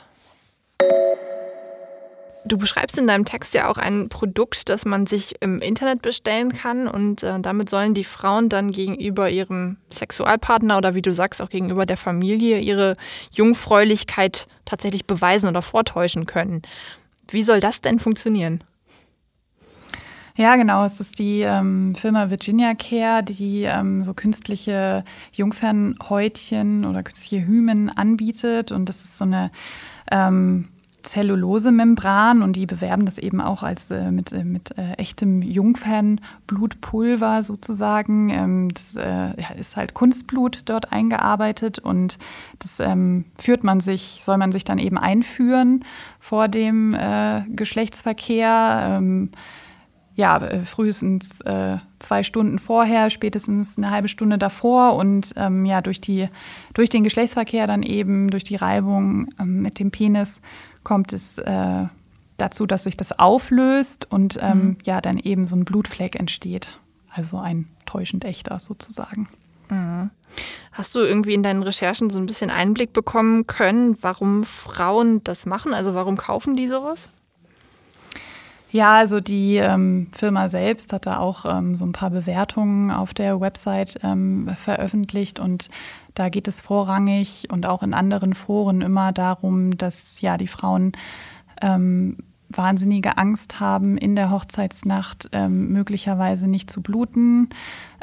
Du 2.49 2.57
beschreibst 2.57 2.97
in 2.97 3.05
deinem 3.05 3.25
Text 3.25 3.53
ja 3.53 3.69
auch 3.69 3.77
ein 3.77 4.09
Produkt, 4.09 4.69
das 4.69 4.83
man 4.83 5.05
sich 5.05 5.35
im 5.39 5.59
Internet 5.59 6.01
bestellen 6.01 6.51
kann 6.51 6.87
und 6.87 7.21
äh, 7.21 7.39
damit 7.39 7.69
sollen 7.69 7.93
die 7.93 8.03
Frauen 8.03 8.49
dann 8.49 8.71
gegenüber 8.71 9.29
ihrem 9.29 9.77
Sexualpartner 9.91 10.79
oder 10.79 10.95
wie 10.95 11.03
du 11.03 11.13
sagst 11.13 11.43
auch 11.43 11.49
gegenüber 11.49 11.85
der 11.85 11.95
Familie 11.95 12.59
ihre 12.59 12.95
Jungfräulichkeit 13.31 14.47
tatsächlich 14.65 15.05
beweisen 15.05 15.47
oder 15.47 15.61
vortäuschen 15.61 16.25
können. 16.25 16.63
Wie 17.29 17.43
soll 17.43 17.59
das 17.59 17.81
denn 17.81 17.99
funktionieren? 17.99 18.63
Ja, 20.35 20.55
genau. 20.55 20.85
Es 20.85 20.99
ist 20.99 21.19
die 21.19 21.41
ähm, 21.41 21.93
Firma 21.93 22.31
Virginia 22.31 22.73
Care, 22.73 23.21
die 23.21 23.63
ähm, 23.63 24.01
so 24.01 24.15
künstliche 24.15 25.03
Jungfernhäutchen 25.33 26.85
oder 26.85 27.03
künstliche 27.03 27.45
Hymen 27.45 27.89
anbietet. 27.89 28.71
Und 28.71 28.89
das 28.89 29.03
ist 29.03 29.19
so 29.19 29.25
eine 29.25 29.51
ähm, 30.09 30.69
Zellulosemembran 31.03 32.41
und 32.41 32.55
die 32.55 32.65
bewerben 32.65 33.05
das 33.05 33.17
eben 33.17 33.41
auch 33.41 33.63
als 33.63 33.91
äh, 33.91 34.11
mit, 34.11 34.31
äh, 34.31 34.43
mit 34.43 34.77
äh, 34.77 34.93
echtem 34.93 35.41
Jungfernblutpulver 35.41 37.43
sozusagen. 37.43 38.29
Ähm, 38.29 38.69
das 38.73 38.95
äh, 38.95 39.41
ja, 39.41 39.49
ist 39.57 39.77
halt 39.77 39.93
Kunstblut 39.93 40.61
dort 40.65 40.91
eingearbeitet 40.91 41.79
und 41.79 42.17
das 42.59 42.79
ähm, 42.79 43.25
führt 43.37 43.63
man 43.63 43.79
sich, 43.79 44.21
soll 44.23 44.37
man 44.37 44.51
sich 44.51 44.63
dann 44.63 44.79
eben 44.79 44.97
einführen 44.97 45.85
vor 46.19 46.47
dem 46.47 46.93
äh, 46.93 47.43
Geschlechtsverkehr. 47.49 48.97
Ähm, 48.97 49.31
ja, 50.19 50.37
äh, 50.37 50.65
frühestens 50.65 51.39
äh, 51.41 51.77
zwei 51.99 52.23
Stunden 52.23 52.59
vorher, 52.59 53.09
spätestens 53.09 53.77
eine 53.77 53.89
halbe 53.89 54.09
Stunde 54.09 54.37
davor 54.37 54.95
und 54.95 55.33
ähm, 55.37 55.63
ja, 55.63 55.81
durch, 55.81 56.01
die, 56.01 56.27
durch 56.73 56.89
den 56.89 57.05
Geschlechtsverkehr 57.05 57.67
dann 57.67 57.83
eben, 57.83 58.29
durch 58.29 58.43
die 58.43 58.57
Reibung 58.57 59.29
ähm, 59.39 59.61
mit 59.61 59.79
dem 59.79 59.91
Penis 59.91 60.41
kommt 60.83 61.13
es 61.13 61.37
äh, 61.37 61.85
dazu, 62.37 62.65
dass 62.65 62.83
sich 62.83 62.97
das 62.97 63.17
auflöst 63.17 64.07
und 64.11 64.37
ähm, 64.41 64.57
mhm. 64.57 64.77
ja, 64.85 65.01
dann 65.01 65.17
eben 65.17 65.45
so 65.45 65.55
ein 65.55 65.65
Blutfleck 65.65 66.15
entsteht. 66.15 66.79
Also 67.11 67.37
ein 67.37 67.67
täuschend 67.85 68.23
echter 68.25 68.59
sozusagen. 68.59 69.27
Mhm. 69.69 70.11
Hast 70.71 70.95
du 70.95 70.99
irgendwie 70.99 71.33
in 71.33 71.43
deinen 71.43 71.63
Recherchen 71.63 72.09
so 72.09 72.19
ein 72.19 72.25
bisschen 72.25 72.51
Einblick 72.51 72.93
bekommen 72.93 73.47
können, 73.47 73.97
warum 74.01 74.43
Frauen 74.43 75.23
das 75.23 75.45
machen? 75.45 75.73
Also 75.73 75.93
warum 75.95 76.17
kaufen 76.17 76.55
die 76.55 76.67
sowas? 76.67 77.09
Ja, 78.71 78.97
also 78.97 79.19
die 79.19 79.55
ähm, 79.55 80.07
Firma 80.11 80.47
selbst 80.47 80.93
hat 80.93 81.07
da 81.07 81.17
auch 81.17 81.45
ähm, 81.45 81.75
so 81.75 81.85
ein 81.85 81.91
paar 81.91 82.11
Bewertungen 82.11 82.91
auf 82.91 83.15
der 83.15 83.41
Website 83.41 83.99
ähm, 84.03 84.49
veröffentlicht 84.55 85.39
und 85.39 85.69
da 86.13 86.29
geht 86.29 86.47
es 86.47 86.61
vorrangig 86.61 87.47
und 87.51 87.65
auch 87.65 87.81
in 87.81 87.95
anderen 87.95 88.33
Foren 88.35 88.81
immer 88.81 89.11
darum, 89.11 89.75
dass 89.75 90.21
ja 90.21 90.37
die 90.37 90.47
Frauen 90.47 90.91
ähm, 91.61 92.17
wahnsinnige 92.49 93.17
Angst 93.17 93.59
haben, 93.59 93.97
in 93.97 94.15
der 94.15 94.29
Hochzeitsnacht 94.29 95.29
ähm, 95.31 95.71
möglicherweise 95.71 96.47
nicht 96.47 96.69
zu 96.69 96.81
bluten. 96.81 97.49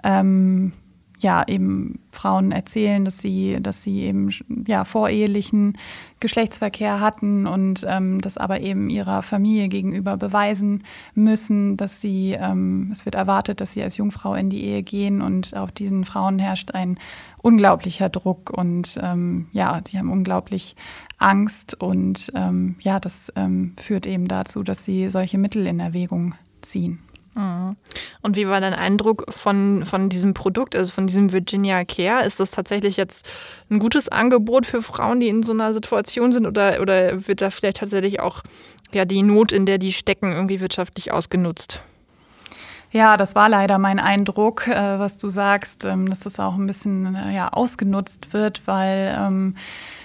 Ähm, 0.02 0.72
ja, 1.18 1.44
eben 1.46 2.00
Frauen 2.12 2.52
erzählen, 2.52 3.04
dass 3.04 3.18
sie, 3.18 3.58
dass 3.60 3.82
sie 3.82 4.02
eben 4.02 4.30
ja, 4.66 4.84
vorehelichen 4.84 5.78
Geschlechtsverkehr 6.20 7.00
hatten 7.00 7.46
und 7.46 7.84
ähm, 7.88 8.20
das 8.20 8.38
aber 8.38 8.60
eben 8.60 8.90
ihrer 8.90 9.22
Familie 9.22 9.68
gegenüber 9.68 10.16
beweisen 10.16 10.82
müssen, 11.14 11.76
dass 11.76 12.00
sie, 12.00 12.32
ähm, 12.38 12.88
es 12.92 13.04
wird 13.04 13.14
erwartet, 13.14 13.60
dass 13.60 13.72
sie 13.72 13.82
als 13.82 13.96
Jungfrau 13.96 14.34
in 14.34 14.50
die 14.50 14.64
Ehe 14.64 14.82
gehen 14.82 15.22
und 15.22 15.56
auf 15.56 15.72
diesen 15.72 16.04
Frauen 16.04 16.38
herrscht 16.38 16.72
ein 16.72 16.98
unglaublicher 17.42 18.08
Druck 18.08 18.50
und 18.50 18.98
ähm, 19.02 19.46
ja, 19.52 19.80
die 19.80 19.98
haben 19.98 20.10
unglaublich 20.10 20.74
Angst 21.18 21.80
und 21.80 22.32
ähm, 22.34 22.76
ja, 22.80 22.98
das 23.00 23.32
ähm, 23.36 23.74
führt 23.76 24.06
eben 24.06 24.26
dazu, 24.28 24.62
dass 24.62 24.84
sie 24.84 25.08
solche 25.10 25.38
Mittel 25.38 25.66
in 25.66 25.80
Erwägung 25.80 26.34
ziehen. 26.62 26.98
Mhm. 27.36 27.76
Und 28.22 28.36
wie 28.36 28.48
war 28.48 28.60
dein 28.60 28.74
Eindruck 28.74 29.26
von, 29.28 29.84
von 29.84 30.08
diesem 30.08 30.34
Produkt, 30.34 30.74
also 30.74 30.90
von 30.90 31.06
diesem 31.06 31.32
Virginia 31.32 31.84
Care? 31.84 32.24
Ist 32.24 32.40
das 32.40 32.50
tatsächlich 32.50 32.96
jetzt 32.96 33.26
ein 33.70 33.78
gutes 33.78 34.08
Angebot 34.08 34.66
für 34.66 34.82
Frauen, 34.82 35.20
die 35.20 35.28
in 35.28 35.42
so 35.42 35.52
einer 35.52 35.74
Situation 35.74 36.32
sind? 36.32 36.46
Oder, 36.46 36.80
oder 36.80 37.28
wird 37.28 37.42
da 37.42 37.50
vielleicht 37.50 37.78
tatsächlich 37.78 38.20
auch 38.20 38.42
ja, 38.92 39.04
die 39.04 39.22
Not, 39.22 39.52
in 39.52 39.66
der 39.66 39.78
die 39.78 39.92
stecken, 39.92 40.32
irgendwie 40.32 40.60
wirtschaftlich 40.60 41.12
ausgenutzt? 41.12 41.80
Ja, 42.90 43.18
das 43.18 43.34
war 43.34 43.50
leider 43.50 43.78
mein 43.78 43.98
Eindruck, 43.98 44.68
äh, 44.68 44.98
was 44.98 45.18
du 45.18 45.28
sagst, 45.28 45.84
ähm, 45.84 46.08
dass 46.08 46.20
das 46.20 46.40
auch 46.40 46.54
ein 46.54 46.66
bisschen 46.66 47.14
äh, 47.14 47.34
ja, 47.34 47.48
ausgenutzt 47.48 48.32
wird, 48.32 48.62
weil 48.66 49.14
ähm, 49.18 49.56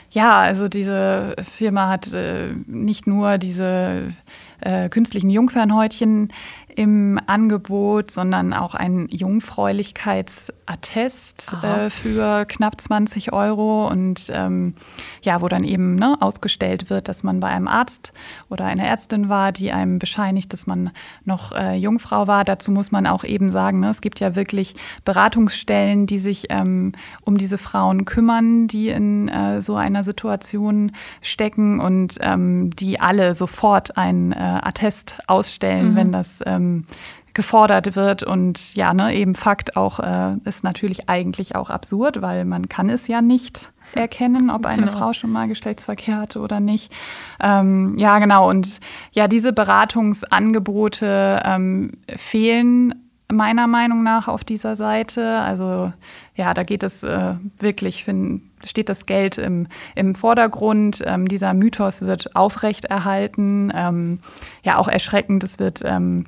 ja, 0.09 0.41
also 0.41 0.67
diese 0.67 1.37
Firma 1.49 1.87
hat 1.87 2.13
äh, 2.13 2.53
nicht 2.67 3.07
nur 3.07 3.37
diese 3.37 4.11
äh, 4.59 4.89
künstlichen 4.89 5.29
Jungfernhäutchen 5.29 6.33
im 6.75 7.19
Angebot, 7.27 8.11
sondern 8.11 8.53
auch 8.53 8.75
ein 8.75 9.07
Jungfräulichkeitsattest 9.09 11.55
äh, 11.63 11.89
für 11.89 12.45
knapp 12.45 12.79
20 12.79 13.33
Euro 13.33 13.87
und 13.87 14.27
ähm, 14.29 14.75
ja, 15.21 15.41
wo 15.41 15.47
dann 15.47 15.63
eben 15.63 15.95
ne, 15.95 16.15
ausgestellt 16.19 16.89
wird, 16.89 17.07
dass 17.07 17.23
man 17.23 17.39
bei 17.39 17.47
einem 17.47 17.67
Arzt 17.67 18.13
oder 18.49 18.65
einer 18.65 18.85
Ärztin 18.85 19.29
war, 19.29 19.51
die 19.51 19.71
einem 19.71 19.99
bescheinigt, 19.99 20.53
dass 20.53 20.67
man 20.67 20.91
noch 21.25 21.51
äh, 21.51 21.75
Jungfrau 21.75 22.27
war. 22.27 22.43
Dazu 22.43 22.71
muss 22.71 22.91
man 22.91 23.07
auch 23.07 23.23
eben 23.23 23.49
sagen, 23.49 23.79
ne, 23.79 23.89
es 23.89 24.01
gibt 24.01 24.19
ja 24.19 24.35
wirklich 24.35 24.75
Beratungsstellen, 25.05 26.07
die 26.07 26.19
sich 26.19 26.47
ähm, 26.49 26.93
um 27.23 27.37
diese 27.37 27.57
Frauen 27.57 28.05
kümmern, 28.05 28.67
die 28.67 28.89
in 28.89 29.27
äh, 29.27 29.61
so 29.61 29.75
einer 29.75 30.03
Situation 30.03 30.91
stecken 31.21 31.79
und 31.79 32.17
ähm, 32.21 32.71
die 32.75 32.99
alle 32.99 33.35
sofort 33.35 33.97
ein 33.97 34.31
äh, 34.31 34.37
Attest 34.37 35.19
ausstellen, 35.27 35.91
mhm. 35.91 35.95
wenn 35.95 36.11
das 36.11 36.41
ähm, 36.45 36.60
ähm, 36.61 36.85
gefordert 37.33 37.95
wird. 37.95 38.23
Und 38.23 38.75
ja, 38.75 38.93
ne, 38.93 39.15
eben 39.15 39.35
Fakt 39.35 39.77
auch 39.77 39.99
äh, 39.99 40.35
ist 40.45 40.63
natürlich 40.63 41.09
eigentlich 41.09 41.55
auch 41.55 41.69
absurd, 41.69 42.21
weil 42.21 42.45
man 42.45 42.69
kann 42.69 42.89
es 42.89 43.07
ja 43.07 43.21
nicht 43.21 43.71
erkennen, 43.93 44.49
ob 44.49 44.65
eine 44.65 44.83
genau. 44.83 44.97
Frau 44.97 45.13
schon 45.13 45.31
mal 45.31 45.47
Geschlechtsverkehr 45.47 46.17
hatte 46.17 46.39
oder 46.39 46.59
nicht. 46.59 46.91
Ähm, 47.39 47.95
ja, 47.97 48.19
genau. 48.19 48.49
Und 48.49 48.79
ja, 49.11 49.27
diese 49.27 49.53
Beratungsangebote 49.53 51.41
ähm, 51.45 51.91
fehlen 52.15 52.95
meiner 53.31 53.67
Meinung 53.67 54.03
nach 54.03 54.27
auf 54.27 54.43
dieser 54.43 54.75
Seite. 54.75 55.39
Also 55.39 55.93
ja, 56.35 56.53
da 56.53 56.63
geht 56.63 56.83
es 56.83 57.01
äh, 57.03 57.35
wirklich, 57.57 58.03
find, 58.03 58.41
steht 58.65 58.89
das 58.89 59.05
Geld 59.05 59.37
im, 59.37 59.67
im 59.95 60.15
Vordergrund. 60.15 61.01
Ähm, 61.05 61.29
dieser 61.29 61.53
Mythos 61.53 62.01
wird 62.01 62.35
aufrechterhalten. 62.35 63.71
Ähm, 63.73 64.19
ja, 64.63 64.77
auch 64.77 64.89
erschreckend. 64.89 65.45
Es 65.45 65.59
wird 65.59 65.81
ähm, 65.85 66.25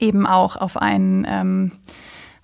eben 0.00 0.26
auch 0.26 0.56
auf 0.56 0.76
einen 0.76 1.26
ähm, 1.28 1.72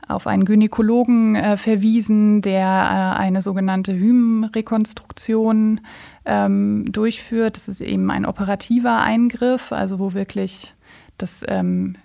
auf 0.08 0.26
einen 0.26 0.44
Gynäkologen 0.44 1.34
äh, 1.34 1.56
verwiesen, 1.56 2.40
der 2.40 2.62
äh, 2.62 3.18
eine 3.18 3.42
sogenannte 3.42 3.92
Hymenrekonstruktion 3.92 5.80
ähm, 6.24 6.84
durchführt. 6.90 7.56
Das 7.56 7.68
ist 7.68 7.80
eben 7.80 8.10
ein 8.10 8.24
operativer 8.24 9.00
Eingriff, 9.00 9.72
also 9.72 9.98
wo 9.98 10.14
wirklich 10.14 10.74
das 11.18 11.42
ähm, 11.48 11.96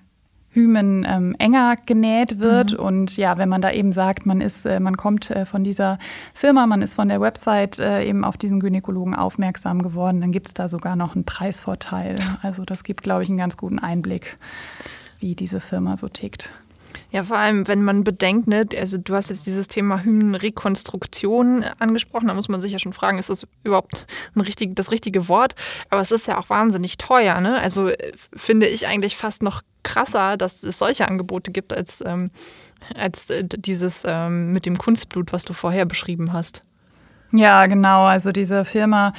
Hymen 0.53 1.05
ähm, 1.07 1.35
enger 1.37 1.75
genäht 1.85 2.39
wird. 2.39 2.73
Mhm. 2.73 2.79
Und 2.79 3.17
ja, 3.17 3.37
wenn 3.37 3.49
man 3.49 3.61
da 3.61 3.71
eben 3.71 3.91
sagt, 3.91 4.25
man 4.25 4.41
ist, 4.41 4.65
äh, 4.65 4.79
man 4.79 4.97
kommt 4.97 5.29
äh, 5.29 5.45
von 5.45 5.63
dieser 5.63 5.97
Firma, 6.33 6.65
man 6.67 6.81
ist 6.81 6.95
von 6.95 7.07
der 7.07 7.21
Website 7.21 7.79
äh, 7.79 8.03
eben 8.05 8.25
auf 8.25 8.35
diesen 8.35 8.59
Gynäkologen 8.59 9.15
aufmerksam 9.15 9.81
geworden, 9.81 10.21
dann 10.21 10.31
gibt 10.31 10.47
es 10.47 10.53
da 10.53 10.67
sogar 10.67 10.95
noch 10.95 11.15
einen 11.15 11.25
Preisvorteil. 11.25 12.15
Also 12.41 12.65
das 12.65 12.83
gibt, 12.83 13.03
glaube 13.03 13.23
ich, 13.23 13.29
einen 13.29 13.37
ganz 13.37 13.55
guten 13.55 13.79
Einblick 13.79 14.37
wie 15.21 15.35
diese 15.35 15.61
Firma 15.61 15.97
so 15.97 16.09
tickt. 16.09 16.51
Ja, 17.11 17.23
vor 17.25 17.37
allem, 17.37 17.67
wenn 17.67 17.83
man 17.83 18.03
bedenkt, 18.03 18.47
ne, 18.47 18.65
also 18.77 18.97
du 18.97 19.13
hast 19.15 19.29
jetzt 19.29 19.45
dieses 19.45 19.67
Thema 19.67 20.03
Hymnenrekonstruktion 20.03 21.65
angesprochen, 21.79 22.27
da 22.27 22.33
muss 22.33 22.47
man 22.47 22.61
sich 22.61 22.71
ja 22.71 22.79
schon 22.79 22.93
fragen, 22.93 23.17
ist 23.17 23.29
das 23.29 23.45
überhaupt 23.63 24.07
ein 24.35 24.41
richtig, 24.41 24.75
das 24.75 24.91
richtige 24.91 25.27
Wort? 25.27 25.55
Aber 25.89 26.01
es 26.01 26.11
ist 26.11 26.27
ja 26.27 26.37
auch 26.37 26.49
wahnsinnig 26.49 26.97
teuer, 26.97 27.41
ne? 27.41 27.59
Also 27.59 27.89
äh, 27.89 28.13
finde 28.33 28.67
ich 28.67 28.87
eigentlich 28.87 29.17
fast 29.17 29.43
noch 29.43 29.61
krasser, 29.83 30.37
dass 30.37 30.63
es 30.63 30.79
solche 30.79 31.07
Angebote 31.07 31.51
gibt, 31.51 31.73
als, 31.73 32.01
ähm, 32.05 32.29
als 32.95 33.29
äh, 33.29 33.43
dieses 33.45 34.03
ähm, 34.05 34.53
mit 34.53 34.65
dem 34.65 34.77
Kunstblut, 34.77 35.33
was 35.33 35.43
du 35.43 35.53
vorher 35.53 35.85
beschrieben 35.85 36.31
hast. 36.31 36.61
Ja, 37.33 37.65
genau. 37.65 38.03
Also 38.03 38.31
diese 38.31 38.63
Firma 38.63 39.13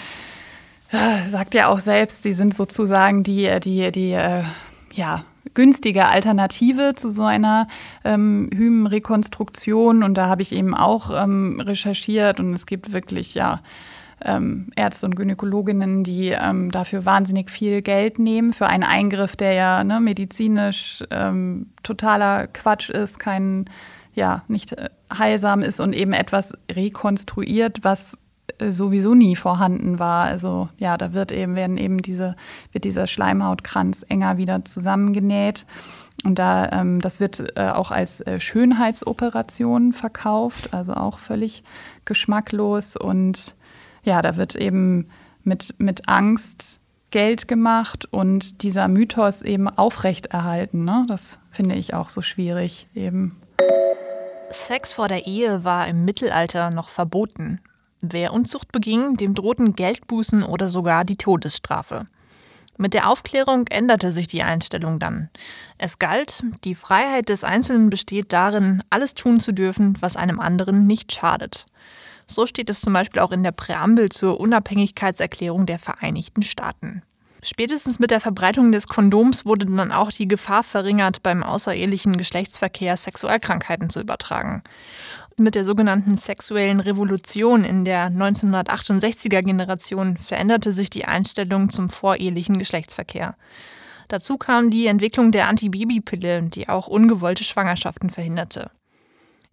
äh, 0.92 1.28
sagt 1.30 1.54
ja 1.54 1.68
auch 1.68 1.80
selbst, 1.80 2.23
sie 2.23 2.35
sind 2.35 2.54
sozusagen 2.54 3.23
die, 3.23 3.47
äh, 3.47 3.61
die, 3.61 3.90
die, 3.92 4.12
äh, 4.12 4.44
ja, 4.92 5.25
günstige 5.54 6.06
Alternative 6.06 6.94
zu 6.94 7.11
so 7.11 7.25
einer 7.25 7.66
ähm, 8.04 8.50
Hymenrekonstruktion. 8.54 10.02
Und 10.02 10.14
da 10.14 10.28
habe 10.28 10.42
ich 10.42 10.52
eben 10.52 10.75
auch 10.75 11.11
ähm, 11.14 11.61
recherchiert 11.61 12.40
und 12.40 12.52
es 12.54 12.66
gibt 12.66 12.92
wirklich, 12.92 13.34
ja, 13.34 13.61
ähm, 14.25 14.70
Ärzte 14.76 15.06
und 15.06 15.16
Gynäkologinnen, 15.16 16.04
die 16.04 16.28
ähm, 16.28 16.70
dafür 16.70 17.04
wahnsinnig 17.04 17.50
viel 17.50 17.82
Geld 17.82 18.18
nehmen 18.18 18.52
für 18.52 18.66
einen 18.66 18.84
Eingriff, 18.84 19.37
der 19.37 19.52
ja 19.52 19.84
ne, 19.84 20.00
medizinisch 20.00 21.02
ähm, 21.11 21.70
totaler 21.82 22.46
Quatsch 22.46 22.90
ist, 22.90 23.18
kein, 23.18 23.66
ja, 24.14 24.44
nicht 24.49 24.72
äh, 24.72 24.90
heilsam 25.12 25.62
ist 25.62 25.80
und 25.80 25.92
eben 25.92 26.12
etwas 26.12 26.52
rekonstruiert, 26.70 27.82
was 27.82 28.16
sowieso 28.71 29.14
nie 29.14 29.37
vorhanden 29.37 29.99
war. 29.99 30.25
Also 30.25 30.68
ja, 30.78 30.97
da 30.97 31.12
wird 31.12 31.32
eben, 31.32 31.54
werden 31.54 31.76
eben 31.76 31.99
diese, 31.99 32.37
wird 32.73 32.85
dieser 32.85 33.06
Schleimhautkranz 33.06 34.04
enger 34.09 34.37
wieder 34.37 34.64
zusammengenäht. 34.64 35.66
Und 36.25 36.38
da, 36.38 36.68
ähm, 36.73 37.00
das 37.00 37.21
wird 37.21 37.56
äh, 37.56 37.71
auch 37.71 37.90
als 37.90 38.21
äh, 38.21 38.38
Schönheitsoperation 38.38 39.92
verkauft, 39.92 40.73
also 40.73 40.94
auch 40.94 41.18
völlig 41.18 41.64
geschmacklos. 42.04 42.97
Und 42.97 43.56
ja, 44.04 44.23
da 44.23 44.37
wird 44.37 44.54
eben 44.54 45.09
mit, 45.42 45.75
mit 45.78 46.09
Angst 46.09 46.80
Geld 47.11 47.47
gemacht 47.47 48.06
und 48.11 48.62
dieser 48.62 48.88
Mythos 48.88 49.42
eben 49.42 49.68
aufrechterhalten. 49.68 50.85
Ne? 50.85 51.04
Das 51.09 51.38
finde 51.50 51.76
ich 51.76 51.94
auch 51.94 52.09
so 52.09 52.23
schwierig 52.23 52.88
eben. 52.94 53.37
Sex 54.50 54.94
vor 54.94 55.09
der 55.09 55.26
Ehe 55.26 55.64
war 55.64 55.87
im 55.87 56.04
Mittelalter 56.04 56.71
noch 56.71 56.88
verboten. 56.88 57.61
Wer 58.04 58.32
Unzucht 58.32 58.73
beging, 58.73 59.16
dem 59.16 59.32
drohten 59.32 59.75
Geldbußen 59.75 60.42
oder 60.42 60.68
sogar 60.68 61.04
die 61.04 61.16
Todesstrafe. 61.16 62.06
Mit 62.76 62.94
der 62.94 63.09
Aufklärung 63.09 63.68
änderte 63.68 64.11
sich 64.11 64.26
die 64.26 64.42
Einstellung 64.42 64.99
dann. 64.99 65.30
Es 65.78 66.00
galt, 66.00 66.42
die 66.64 66.75
Freiheit 66.75 67.28
des 67.28 67.44
Einzelnen 67.44 67.90
besteht 67.90 68.32
darin, 68.32 68.82
alles 68.90 69.14
tun 69.14 69.38
zu 69.38 69.52
dürfen, 69.52 69.97
was 70.00 70.16
einem 70.16 70.40
anderen 70.40 70.85
nicht 70.85 71.12
schadet. 71.12 71.66
So 72.26 72.44
steht 72.44 72.71
es 72.71 72.80
zum 72.80 72.92
Beispiel 72.92 73.23
auch 73.23 73.30
in 73.30 73.44
der 73.44 73.52
Präambel 73.52 74.09
zur 74.09 74.40
Unabhängigkeitserklärung 74.40 75.66
der 75.66 75.78
Vereinigten 75.78 76.42
Staaten. 76.42 77.02
Spätestens 77.44 77.99
mit 77.99 78.12
der 78.12 78.20
Verbreitung 78.20 78.70
des 78.70 78.87
Kondoms 78.87 79.44
wurde 79.44 79.66
dann 79.66 79.90
auch 79.90 80.12
die 80.12 80.28
Gefahr 80.28 80.62
verringert, 80.62 81.25
beim 81.25 81.42
außerehelichen 81.42 82.16
Geschlechtsverkehr 82.16 82.96
Sexualkrankheiten 82.96 83.90
zu 83.90 84.00
übertragen. 84.00 84.62
Mit 85.37 85.56
der 85.56 85.64
sogenannten 85.64 86.16
sexuellen 86.16 86.78
Revolution 86.78 87.64
in 87.64 87.84
der 87.84 88.11
1968er 88.11 89.42
Generation 89.42 90.18
veränderte 90.18 90.72
sich 90.72 90.88
die 90.88 91.06
Einstellung 91.06 91.68
zum 91.70 91.90
vorehelichen 91.90 92.58
Geschlechtsverkehr. 92.58 93.34
Dazu 94.06 94.38
kam 94.38 94.70
die 94.70 94.87
Entwicklung 94.87 95.32
der 95.32 95.49
Antibabypille, 95.49 96.42
die 96.42 96.68
auch 96.68 96.87
ungewollte 96.87 97.42
Schwangerschaften 97.42 98.11
verhinderte. 98.11 98.70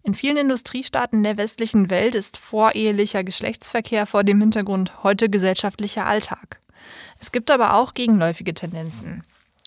In 0.04 0.14
vielen 0.14 0.36
Industriestaaten 0.36 1.24
der 1.24 1.36
westlichen 1.36 1.90
Welt 1.90 2.14
ist 2.14 2.36
vorehelicher 2.36 3.24
Geschlechtsverkehr 3.24 4.06
vor 4.06 4.22
dem 4.22 4.40
Hintergrund 4.40 5.02
heute 5.02 5.28
gesellschaftlicher 5.28 6.06
Alltag. 6.06 6.59
Es 7.18 7.32
gibt 7.32 7.50
aber 7.50 7.74
auch 7.74 7.94
gegenläufige 7.94 8.54
Tendenzen. 8.54 9.24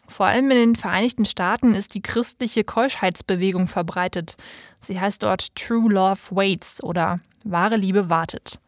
Vor 0.07 0.25
allem 0.25 0.51
in 0.51 0.57
den 0.57 0.75
Vereinigten 0.75 1.25
Staaten 1.25 1.73
ist 1.73 1.95
die 1.95 2.01
christliche 2.01 2.63
Keuschheitsbewegung 2.63 3.67
verbreitet. 3.67 4.35
Sie 4.81 4.99
heißt 4.99 5.23
dort 5.23 5.55
True 5.55 5.91
Love 5.91 6.19
Waits 6.29 6.83
oder 6.83 7.19
Wahre 7.43 7.77
Liebe 7.77 8.09
wartet. 8.09 8.59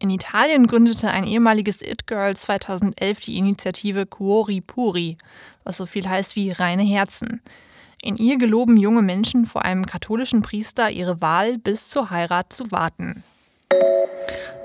In 0.00 0.10
Italien 0.10 0.68
gründete 0.68 1.10
ein 1.10 1.26
ehemaliges 1.26 1.82
It-Girl 1.82 2.36
2011 2.36 3.20
die 3.20 3.36
Initiative 3.36 4.06
Cuori 4.06 4.60
Puri, 4.60 5.16
was 5.64 5.78
so 5.78 5.86
viel 5.86 6.08
heißt 6.08 6.36
wie 6.36 6.52
reine 6.52 6.84
Herzen. 6.84 7.42
In 8.00 8.16
ihr 8.16 8.38
geloben 8.38 8.76
junge 8.76 9.02
Menschen 9.02 9.44
vor 9.44 9.64
einem 9.64 9.84
katholischen 9.84 10.42
Priester 10.42 10.90
ihre 10.90 11.20
Wahl 11.20 11.58
bis 11.58 11.88
zur 11.88 12.10
Heirat 12.10 12.52
zu 12.52 12.70
warten. 12.70 13.24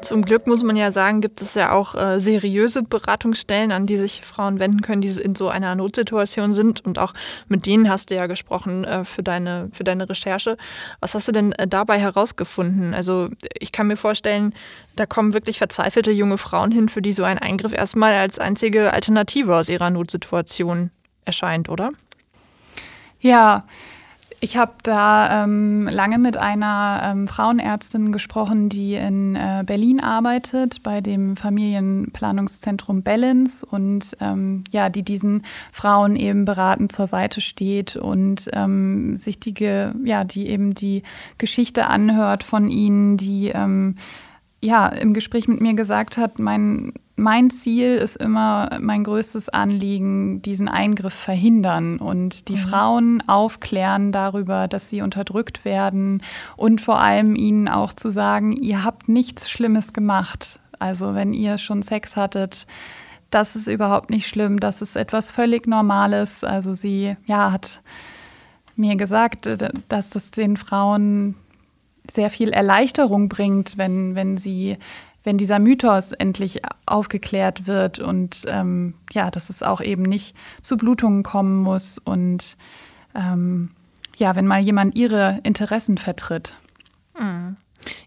Zum 0.03 0.24
Glück 0.24 0.48
muss 0.48 0.63
man 0.63 0.75
ja 0.75 0.91
sagen, 0.91 1.22
gibt 1.22 1.41
es 1.41 1.55
ja 1.55 1.72
auch 1.72 1.95
äh, 1.95 2.19
seriöse 2.19 2.83
Beratungsstellen, 2.83 3.72
an 3.72 3.88
die 3.88 3.95
sich 3.95 4.22
Frauen 4.22 4.60
wenden 4.60 4.81
können, 4.81 5.01
die 5.01 5.07
in 5.07 5.33
so 5.33 5.48
einer 5.48 5.75
Notsituation 5.75 6.53
sind. 6.53 6.86
Und 6.86 7.00
auch 7.00 7.13
mit 7.48 7.65
denen 7.65 7.89
hast 7.89 8.10
du 8.10 8.15
ja 8.15 8.27
gesprochen 8.27 8.83
äh, 8.83 9.05
für, 9.05 9.24
deine, 9.24 9.69
für 9.72 9.86
deine 9.86 10.10
Recherche. 10.10 10.57
Was 11.00 11.15
hast 11.15 11.29
du 11.29 11.31
denn 11.31 11.53
äh, 11.53 11.67
dabei 11.67 12.00
herausgefunden? 12.00 12.93
Also 12.93 13.29
ich 13.57 13.72
kann 13.72 13.88
mir 13.88 13.95
vorstellen, 13.95 14.53
da 14.98 15.05
kommen 15.05 15.33
wirklich 15.33 15.57
verzweifelte 15.57 16.12
junge 16.12 16.38
Frauen 16.38 16.72
hin, 16.72 16.89
für 16.89 17.01
die 17.01 17.13
so 17.13 17.24
ein 17.24 17.39
Eingriff 17.39 17.74
erstmal 17.74 18.13
als 18.13 18.39
einzige 18.39 18.91
Alternative 18.91 19.55
aus 19.55 19.69
ihrer 19.69 19.89
Notsituation 19.89 20.91
erscheint, 21.24 21.69
oder? 21.69 21.91
Ja, 23.22 23.63
ich 24.43 24.57
habe 24.57 24.73
da 24.83 25.45
ähm, 25.45 25.88
lange 25.89 26.19
mit 26.19 26.35
einer 26.35 27.01
ähm, 27.01 27.29
Frauenärztin 27.29 28.12
gesprochen, 28.12 28.67
die 28.67 28.95
in 28.95 29.38
äh, 29.38 29.63
Berlin 29.65 30.01
arbeitet, 30.01 30.83
bei 30.83 31.00
dem 31.00 31.38
Familienplanungszentrum 31.38 33.03
Balance 33.03 33.65
und 33.65 34.17
ähm, 34.19 34.65
ja, 34.69 34.89
die 34.89 35.03
diesen 35.03 35.43
Frauen 35.71 36.17
eben 36.17 36.43
beratend 36.43 36.91
zur 36.91 37.07
Seite 37.07 37.39
steht 37.39 37.95
und 37.95 38.50
ähm, 38.51 39.15
sich 39.15 39.39
die, 39.39 39.53
ja, 40.03 40.25
die 40.25 40.50
eben 40.50 40.73
die 40.73 41.03
Geschichte 41.38 41.88
anhört 41.88 42.43
von 42.43 42.69
ihnen, 42.69 43.15
die 43.15 43.47
ähm, 43.47 43.95
ja 44.59 44.89
im 44.89 45.13
Gespräch 45.13 45.47
mit 45.47 45.62
mir 45.62 45.73
gesagt 45.73 46.17
hat, 46.17 46.39
mein 46.39 46.91
mein 47.15 47.51
Ziel 47.51 47.96
ist 47.96 48.15
immer 48.15 48.77
mein 48.82 49.03
größtes 49.03 49.50
Anliegen, 49.50 50.41
diesen 50.41 50.67
Eingriff 50.67 51.13
verhindern 51.13 52.00
und 52.00 52.48
die 52.48 52.53
mhm. 52.53 52.58
Frauen 52.58 53.24
aufklären 53.27 54.12
darüber, 54.12 54.67
dass 54.67 54.89
sie 54.89 55.01
unterdrückt 55.01 55.63
werden 55.63 56.24
und 56.58 56.82
vor 56.82 57.00
allem 57.00 57.36
ihnen 57.36 57.67
auch 57.67 57.93
zu 57.93 58.10
sagen, 58.10 58.51
ihr 58.51 58.84
habt 58.84 59.10
nichts 59.10 59.50
Schlimmes 59.50 59.93
gemacht. 59.93 60.60
Also 60.79 61.13
wenn 61.13 61.34
ihr 61.34 61.60
schon 61.60 61.84
Sex 61.84 62.15
hattet, 62.15 62.65
das 63.29 63.55
ist 63.55 63.67
überhaupt 63.67 64.10
nicht 64.10 64.27
schlimm, 64.27 64.60
das 64.60 64.82
ist 64.82 64.96
etwas 64.96 65.32
völlig 65.32 65.67
Normales. 65.67 66.43
Also 66.43 66.74
sie, 66.74 67.15
ja, 67.25 67.51
hat 67.51 67.82
mir 68.75 68.96
gesagt, 68.96 69.50
dass 69.88 70.15
es 70.15 70.32
den 70.32 70.58
Frauen 70.58 71.36
sehr 72.12 72.29
viel 72.29 72.50
Erleichterung 72.50 73.29
bringt, 73.29 73.77
wenn, 73.77 74.15
wenn 74.15 74.38
sie 74.38 74.77
wenn 75.23 75.37
dieser 75.37 75.59
Mythos 75.59 76.11
endlich 76.11 76.61
aufgeklärt 76.85 77.67
wird 77.67 77.99
und 77.99 78.41
ähm, 78.47 78.95
ja, 79.11 79.31
dass 79.31 79.49
es 79.49 79.63
auch 79.63 79.81
eben 79.81 80.03
nicht 80.03 80.35
zu 80.61 80.77
Blutungen 80.77 81.23
kommen 81.23 81.62
muss 81.62 81.97
und 81.97 82.57
ähm, 83.15 83.71
ja, 84.17 84.36
wenn 84.36 84.47
mal 84.47 84.59
jemand 84.62 84.95
ihre 84.95 85.39
Interessen 85.43 85.97
vertritt. 85.97 86.55
Mhm. 87.19 87.57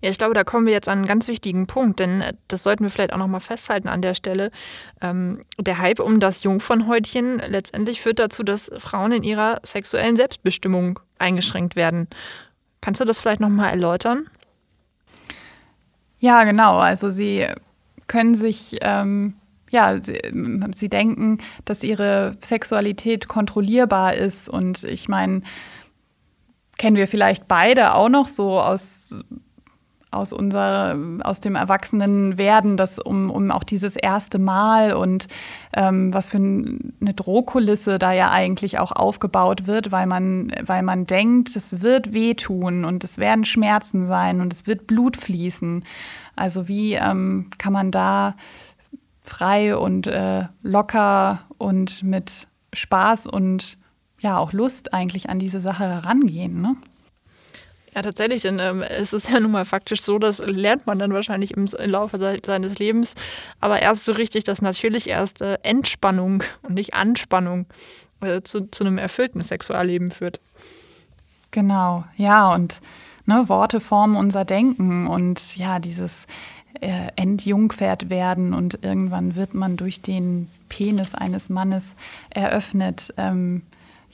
Ja, 0.00 0.10
ich 0.10 0.18
glaube, 0.18 0.34
da 0.34 0.44
kommen 0.44 0.66
wir 0.66 0.72
jetzt 0.72 0.88
an 0.88 0.98
einen 0.98 1.06
ganz 1.06 1.28
wichtigen 1.28 1.66
Punkt, 1.66 2.00
denn 2.00 2.20
äh, 2.20 2.34
das 2.48 2.62
sollten 2.62 2.84
wir 2.84 2.90
vielleicht 2.90 3.12
auch 3.12 3.18
nochmal 3.18 3.40
festhalten 3.40 3.88
an 3.88 4.02
der 4.02 4.14
Stelle. 4.14 4.50
Ähm, 5.00 5.42
der 5.58 5.78
Hype 5.78 6.00
um 6.00 6.20
das 6.20 6.42
Jungfernhäutchen 6.42 7.42
letztendlich 7.46 8.00
führt 8.00 8.18
dazu, 8.18 8.42
dass 8.42 8.70
Frauen 8.78 9.12
in 9.12 9.22
ihrer 9.22 9.60
sexuellen 9.64 10.16
Selbstbestimmung 10.16 11.00
eingeschränkt 11.18 11.76
werden. 11.76 12.08
Kannst 12.80 13.00
du 13.00 13.04
das 13.04 13.20
vielleicht 13.20 13.40
nochmal 13.40 13.70
erläutern? 13.70 14.28
Ja, 16.18 16.44
genau. 16.44 16.78
Also 16.78 17.10
sie 17.10 17.46
können 18.06 18.34
sich, 18.34 18.78
ähm, 18.82 19.34
ja, 19.70 20.00
sie, 20.00 20.20
sie 20.74 20.88
denken, 20.88 21.38
dass 21.64 21.82
ihre 21.82 22.36
Sexualität 22.40 23.28
kontrollierbar 23.28 24.14
ist. 24.14 24.48
Und 24.48 24.84
ich 24.84 25.08
meine, 25.08 25.42
kennen 26.78 26.96
wir 26.96 27.08
vielleicht 27.08 27.48
beide 27.48 27.94
auch 27.94 28.08
noch 28.08 28.28
so 28.28 28.60
aus 28.60 29.14
aus 30.16 30.32
unser, 30.32 30.96
aus 31.22 31.40
dem 31.40 31.54
Erwachsenenwerden, 31.54 32.76
das 32.76 32.98
um, 32.98 33.30
um 33.30 33.50
auch 33.50 33.64
dieses 33.64 33.96
erste 33.96 34.38
Mal 34.38 34.92
und 34.92 35.28
ähm, 35.74 36.12
was 36.12 36.30
für 36.30 36.38
eine 36.38 37.14
Drohkulisse 37.14 37.98
da 37.98 38.12
ja 38.12 38.30
eigentlich 38.30 38.78
auch 38.78 38.92
aufgebaut 38.92 39.66
wird, 39.66 39.92
weil 39.92 40.06
man, 40.06 40.52
weil 40.62 40.82
man 40.82 41.06
denkt, 41.06 41.54
es 41.54 41.82
wird 41.82 42.12
wehtun 42.12 42.84
und 42.84 43.04
es 43.04 43.18
werden 43.18 43.44
Schmerzen 43.44 44.06
sein 44.06 44.40
und 44.40 44.52
es 44.52 44.66
wird 44.66 44.86
Blut 44.86 45.16
fließen. 45.16 45.84
Also 46.34 46.68
wie 46.68 46.94
ähm, 46.94 47.50
kann 47.58 47.72
man 47.72 47.90
da 47.90 48.34
frei 49.22 49.76
und 49.76 50.06
äh, 50.06 50.44
locker 50.62 51.40
und 51.58 52.02
mit 52.02 52.46
Spaß 52.72 53.26
und 53.26 53.78
ja 54.20 54.38
auch 54.38 54.52
Lust 54.52 54.92
eigentlich 54.92 55.28
an 55.28 55.38
diese 55.38 55.60
Sache 55.60 55.84
herangehen, 55.84 56.60
ne? 56.60 56.76
Ja, 57.96 58.02
tatsächlich, 58.02 58.42
denn 58.42 58.58
ähm, 58.58 58.82
es 58.82 59.14
ist 59.14 59.30
ja 59.30 59.40
nun 59.40 59.52
mal 59.52 59.64
faktisch 59.64 60.02
so, 60.02 60.18
das 60.18 60.40
lernt 60.40 60.86
man 60.86 60.98
dann 60.98 61.14
wahrscheinlich 61.14 61.56
im, 61.56 61.64
im 61.64 61.90
Laufe 61.90 62.18
seines 62.18 62.78
Lebens. 62.78 63.14
Aber 63.58 63.80
erst 63.80 64.04
so 64.04 64.12
richtig, 64.12 64.44
dass 64.44 64.60
natürlich 64.60 65.08
erst 65.08 65.40
äh, 65.40 65.56
Entspannung 65.62 66.42
und 66.62 66.74
nicht 66.74 66.92
Anspannung 66.92 67.64
äh, 68.20 68.42
zu, 68.42 68.70
zu 68.70 68.84
einem 68.84 68.98
erfüllten 68.98 69.40
Sexualleben 69.40 70.10
führt. 70.10 70.40
Genau, 71.52 72.04
ja, 72.18 72.52
und 72.52 72.82
ne, 73.24 73.48
Worte 73.48 73.80
formen 73.80 74.16
unser 74.16 74.44
Denken 74.44 75.06
und 75.06 75.56
ja, 75.56 75.78
dieses 75.78 76.26
äh, 76.82 77.08
entjungfert 77.16 78.10
werden 78.10 78.52
und 78.52 78.80
irgendwann 78.82 79.36
wird 79.36 79.54
man 79.54 79.78
durch 79.78 80.02
den 80.02 80.50
Penis 80.68 81.14
eines 81.14 81.48
Mannes 81.48 81.96
eröffnet. 82.28 83.14
Ähm, 83.16 83.62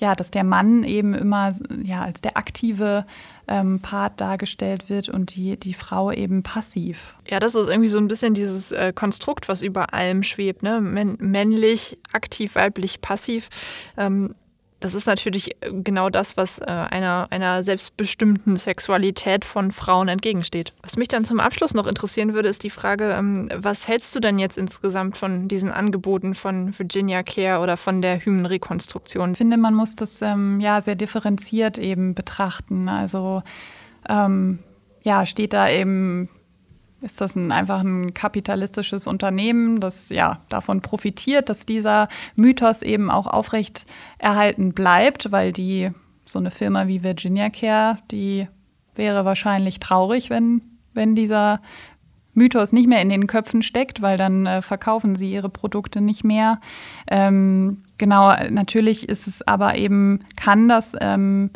ja, 0.03 0.17
dass 0.17 0.33
der 0.33 0.43
Mann 0.45 0.83
eben 0.83 1.15
immer 1.15 1.51
ja, 1.85 2.03
als 2.03 2.21
der 2.21 2.37
aktive 2.37 3.07
ähm, 3.47 3.79
Part 3.81 4.21
dargestellt 4.21 4.91
wird 4.91 5.09
und 5.09 5.37
die, 5.37 5.57
die 5.57 5.75
Frau 5.75 6.11
eben 6.11 6.43
passiv. 6.43 7.15
Ja, 7.31 7.39
das 7.39 7.55
ist 7.55 7.69
irgendwie 7.69 7.89
so 7.89 7.99
ein 7.99 8.09
bisschen 8.09 8.35
dieses 8.35 8.73
äh, 8.73 8.93
Konstrukt, 8.93 9.49
was 9.49 9.63
über 9.63 9.95
allem 9.95 10.25
schwebt. 10.25 10.65
Ne? 10.65 10.81
männlich, 10.81 11.99
aktiv, 12.13 12.57
weiblich, 12.57 13.01
passiv. 13.01 13.49
Ähm, 13.97 14.35
das 14.83 14.95
ist 14.95 15.07
natürlich 15.07 15.57
äh, 15.63 15.73
genau 15.73 16.11
das, 16.11 16.37
was 16.37 16.59
äh, 16.59 16.65
einer, 16.65 17.29
einer 17.31 17.63
selbstbestimmten 17.65 18.57
Sexualität 18.57 19.45
von 19.45 19.71
Frauen 19.71 20.09
entgegensteht. 20.09 20.73
Was 20.83 20.97
mich 20.97 21.09
dann 21.09 21.25
zum 21.25 21.41
Abschluss 21.41 21.75
noch 21.75 21.87
interessieren 21.87 22.35
würde, 22.35 22.49
ist 22.49 22.65
die 22.65 22.71
Frage, 22.71 23.15
ähm, 23.19 23.49
was 23.57 23.87
hältst 23.89 24.15
du 24.15 24.21
denn 24.21 24.39
jetzt 24.39 24.59
insgesamt 24.59 25.17
von 25.17 25.49
diesen 25.49 25.71
Angeboten 25.71 26.35
von 26.35 26.77
Virginia 26.79 27.23
Care 27.23 27.61
oder 27.61 27.77
von 27.77 28.03
der 28.03 28.25
Hymenrekonstruktion? 28.25 29.33
Ich 29.33 29.39
finde, 29.39 29.57
man 29.57 29.75
muss 29.75 29.95
das 29.95 30.21
ähm, 30.23 30.61
ja 30.61 30.81
sehr 30.83 30.97
differenziert 30.97 31.79
eben 31.79 32.15
betrachten. 32.15 32.89
Also 32.89 33.43
ähm, 34.09 34.59
ja, 35.03 35.27
steht 35.27 35.53
da 35.53 35.69
eben 35.69 36.29
ist 37.03 37.21
das 37.21 37.37
ein, 37.37 37.53
einfach 37.53 37.81
ein 37.81 38.15
kapitalistisches 38.15 39.07
Unternehmen, 39.07 39.81
das 39.81 40.09
ja 40.09 40.41
davon 40.49 40.81
profitiert, 40.81 41.49
dass 41.49 41.67
dieser 41.67 42.09
Mythos 42.37 42.83
eben 42.83 43.11
auch 43.11 43.27
aufrecht 43.27 43.87
erhalten 44.19 44.73
bleibt, 44.73 45.33
weil 45.33 45.53
die 45.53 45.91
so 46.25 46.39
eine 46.39 46.51
Firma 46.51 46.87
wie 46.87 47.03
Virginia 47.03 47.51
Care, 47.51 47.99
die 48.11 48.47
wäre 48.95 49.25
wahrscheinlich 49.25 49.81
traurig, 49.81 50.31
wenn, 50.31 50.63
wenn 50.95 51.15
dieser 51.15 51.61
Mythos 52.35 52.73
nicht 52.73 52.89
mehr 52.89 53.03
in 53.03 53.11
den 53.11 53.27
Köpfen 53.27 53.63
steckt, 53.63 54.01
weil 54.01 54.17
dann 54.17 54.47
äh, 54.47 54.63
verkaufen 54.63 55.17
sie 55.17 55.33
ihre 55.33 55.51
Produkte 55.51 56.01
nicht 56.01 56.25
mehr. 56.25 56.61
Ähm, 57.09 57.83
genau, 57.99 58.35
natürlich 58.49 59.09
ist 59.09 59.27
es 59.27 59.47
aber 59.47 59.77
eben, 59.77 60.21
kann 60.37 60.69
das 60.69 60.95
ähm, 61.01 61.51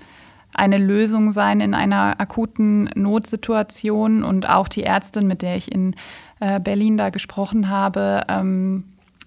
eine 0.56 0.78
Lösung 0.78 1.32
sein 1.32 1.60
in 1.60 1.74
einer 1.74 2.20
akuten 2.20 2.90
Notsituation. 2.94 4.24
Und 4.24 4.48
auch 4.48 4.68
die 4.68 4.82
Ärztin, 4.82 5.26
mit 5.26 5.42
der 5.42 5.56
ich 5.56 5.70
in 5.70 5.94
äh, 6.40 6.60
Berlin 6.60 6.96
da 6.96 7.10
gesprochen 7.10 7.68
habe, 7.68 8.24
ähm, 8.28 8.84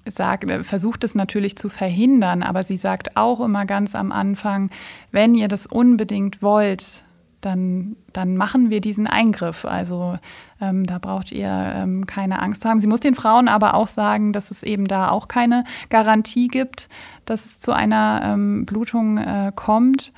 sagt, 0.07 0.49
äh, 0.49 0.63
versucht 0.63 1.03
es 1.03 1.15
natürlich 1.15 1.55
zu 1.55 1.69
verhindern, 1.69 2.43
aber 2.43 2.63
sie 2.63 2.77
sagt 2.77 3.17
auch 3.17 3.41
immer 3.41 3.65
ganz 3.65 3.95
am 3.95 4.11
Anfang, 4.11 4.69
wenn 5.11 5.35
ihr 5.35 5.47
das 5.47 5.65
unbedingt 5.65 6.41
wollt, 6.41 7.03
dann, 7.41 7.95
dann 8.11 8.35
machen 8.35 8.69
wir 8.69 8.81
diesen 8.81 9.07
Eingriff. 9.07 9.63
Also 9.63 10.17
ähm, 10.59 10.85
da 10.85 10.97
braucht 10.97 11.31
ihr 11.31 11.49
ähm, 11.49 12.05
keine 12.05 12.41
Angst 12.41 12.61
zu 12.61 12.69
haben. 12.69 12.79
Sie 12.79 12.87
muss 12.87 12.99
den 12.99 13.15
Frauen 13.15 13.47
aber 13.47 13.75
auch 13.75 13.87
sagen, 13.87 14.33
dass 14.33 14.51
es 14.51 14.63
eben 14.63 14.85
da 14.85 15.09
auch 15.09 15.27
keine 15.27 15.63
Garantie 15.89 16.47
gibt, 16.47 16.89
dass 17.25 17.45
es 17.45 17.59
zu 17.59 17.71
einer 17.71 18.21
ähm, 18.25 18.65
Blutung 18.65 19.17
äh, 19.17 19.51
kommt. 19.55 20.11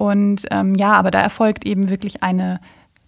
Und 0.00 0.46
ähm, 0.50 0.76
ja, 0.76 0.94
aber 0.94 1.10
da 1.10 1.20
erfolgt 1.20 1.66
eben 1.66 1.90
wirklich 1.90 2.22
eine 2.22 2.58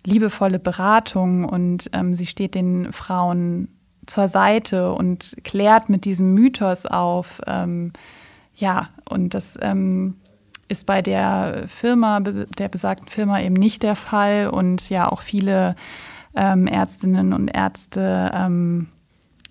liebevolle 0.04 0.58
Beratung 0.58 1.46
und 1.46 1.88
ähm, 1.94 2.14
sie 2.14 2.26
steht 2.26 2.54
den 2.54 2.92
Frauen 2.92 3.68
zur 4.04 4.28
Seite 4.28 4.92
und 4.92 5.34
klärt 5.42 5.88
mit 5.88 6.04
diesem 6.04 6.34
Mythos 6.34 6.84
auf. 6.84 7.40
Ähm, 7.46 7.94
ja, 8.56 8.90
und 9.08 9.32
das 9.32 9.58
ist 10.68 10.84
bei 10.84 11.00
der 11.00 11.64
Firma, 11.66 12.20
der 12.20 12.68
besagten 12.68 13.08
Firma 13.08 13.40
eben 13.40 13.54
nicht 13.54 13.82
der 13.82 13.96
Fall 13.96 14.48
und 14.48 14.90
ja 14.90 15.10
auch 15.10 15.22
viele 15.22 15.76
ähm, 16.34 16.66
Ärztinnen 16.66 17.32
und 17.32 17.48
Ärzte 17.48 18.30
ähm, 18.34 18.88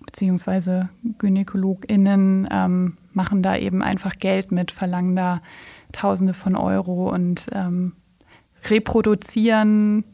beziehungsweise 0.06 0.90
GynäkologInnen 1.18 2.46
ähm, 2.52 2.98
machen 3.14 3.42
da 3.42 3.56
eben 3.56 3.82
einfach 3.82 4.18
Geld 4.18 4.52
mit, 4.52 4.70
verlangen 4.70 5.16
da 5.16 5.42
Tausende 5.92 6.34
von 6.34 6.56
Euro 6.56 7.10
und 7.10 7.46
ähm, 7.52 7.92
reproduzieren 8.70 10.04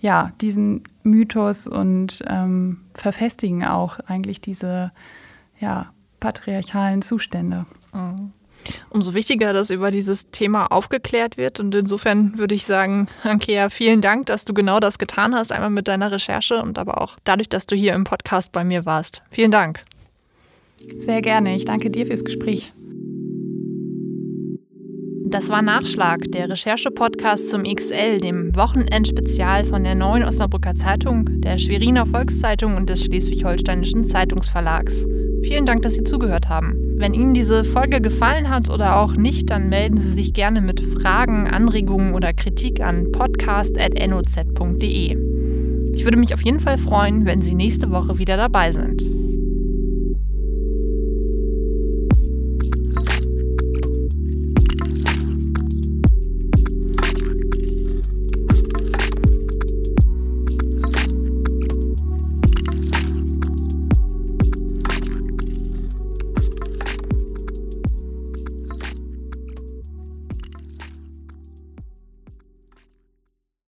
ja 0.00 0.32
diesen 0.40 0.84
Mythos 1.02 1.66
und 1.66 2.22
ähm, 2.28 2.84
verfestigen 2.94 3.64
auch 3.64 3.98
eigentlich 4.00 4.40
diese 4.40 4.92
ja, 5.58 5.92
patriarchalen 6.20 7.02
Zustände. 7.02 7.66
Mhm. 7.92 8.32
Umso 8.90 9.14
wichtiger, 9.14 9.52
dass 9.52 9.70
über 9.70 9.90
dieses 9.90 10.30
Thema 10.30 10.66
aufgeklärt 10.66 11.36
wird. 11.36 11.60
Und 11.60 11.74
insofern 11.74 12.38
würde 12.38 12.54
ich 12.54 12.66
sagen, 12.66 13.08
Ankea, 13.22 13.70
vielen 13.70 14.00
Dank, 14.00 14.26
dass 14.26 14.44
du 14.44 14.52
genau 14.52 14.80
das 14.80 14.98
getan 14.98 15.34
hast, 15.34 15.52
einmal 15.52 15.70
mit 15.70 15.88
deiner 15.88 16.10
Recherche 16.10 16.60
und 16.60 16.78
aber 16.78 17.00
auch 17.00 17.16
dadurch, 17.24 17.48
dass 17.48 17.66
du 17.66 17.76
hier 17.76 17.94
im 17.94 18.04
Podcast 18.04 18.52
bei 18.52 18.64
mir 18.64 18.84
warst. 18.84 19.22
Vielen 19.30 19.52
Dank. 19.52 19.80
Sehr 20.98 21.22
gerne. 21.22 21.56
Ich 21.56 21.64
danke 21.64 21.90
dir 21.90 22.06
fürs 22.06 22.24
Gespräch. 22.24 22.72
Das 25.30 25.50
war 25.50 25.60
Nachschlag, 25.60 26.22
der 26.32 26.48
Recherche-Podcast 26.48 27.50
zum 27.50 27.64
XL, 27.64 28.16
dem 28.18 28.56
Wochenendspezial 28.56 29.62
von 29.64 29.84
der 29.84 29.94
Neuen 29.94 30.24
Osnabrücker 30.24 30.74
Zeitung, 30.74 31.42
der 31.42 31.58
Schweriner 31.58 32.06
Volkszeitung 32.06 32.76
und 32.76 32.88
des 32.88 33.04
Schleswig-Holsteinischen 33.04 34.06
Zeitungsverlags. 34.06 35.06
Vielen 35.42 35.66
Dank, 35.66 35.82
dass 35.82 35.96
Sie 35.96 36.04
zugehört 36.04 36.48
haben. 36.48 36.94
Wenn 36.96 37.12
Ihnen 37.12 37.34
diese 37.34 37.64
Folge 37.64 38.00
gefallen 38.00 38.48
hat 38.48 38.70
oder 38.70 39.00
auch 39.00 39.16
nicht, 39.16 39.50
dann 39.50 39.68
melden 39.68 39.98
Sie 39.98 40.12
sich 40.12 40.32
gerne 40.32 40.62
mit 40.62 40.80
Fragen, 40.80 41.46
Anregungen 41.46 42.14
oder 42.14 42.32
Kritik 42.32 42.80
an 42.80 43.12
podcast.noz.de. 43.12 45.18
Ich 45.92 46.04
würde 46.04 46.16
mich 46.16 46.32
auf 46.32 46.40
jeden 46.40 46.60
Fall 46.60 46.78
freuen, 46.78 47.26
wenn 47.26 47.42
Sie 47.42 47.54
nächste 47.54 47.90
Woche 47.90 48.16
wieder 48.16 48.38
dabei 48.38 48.72
sind. 48.72 49.04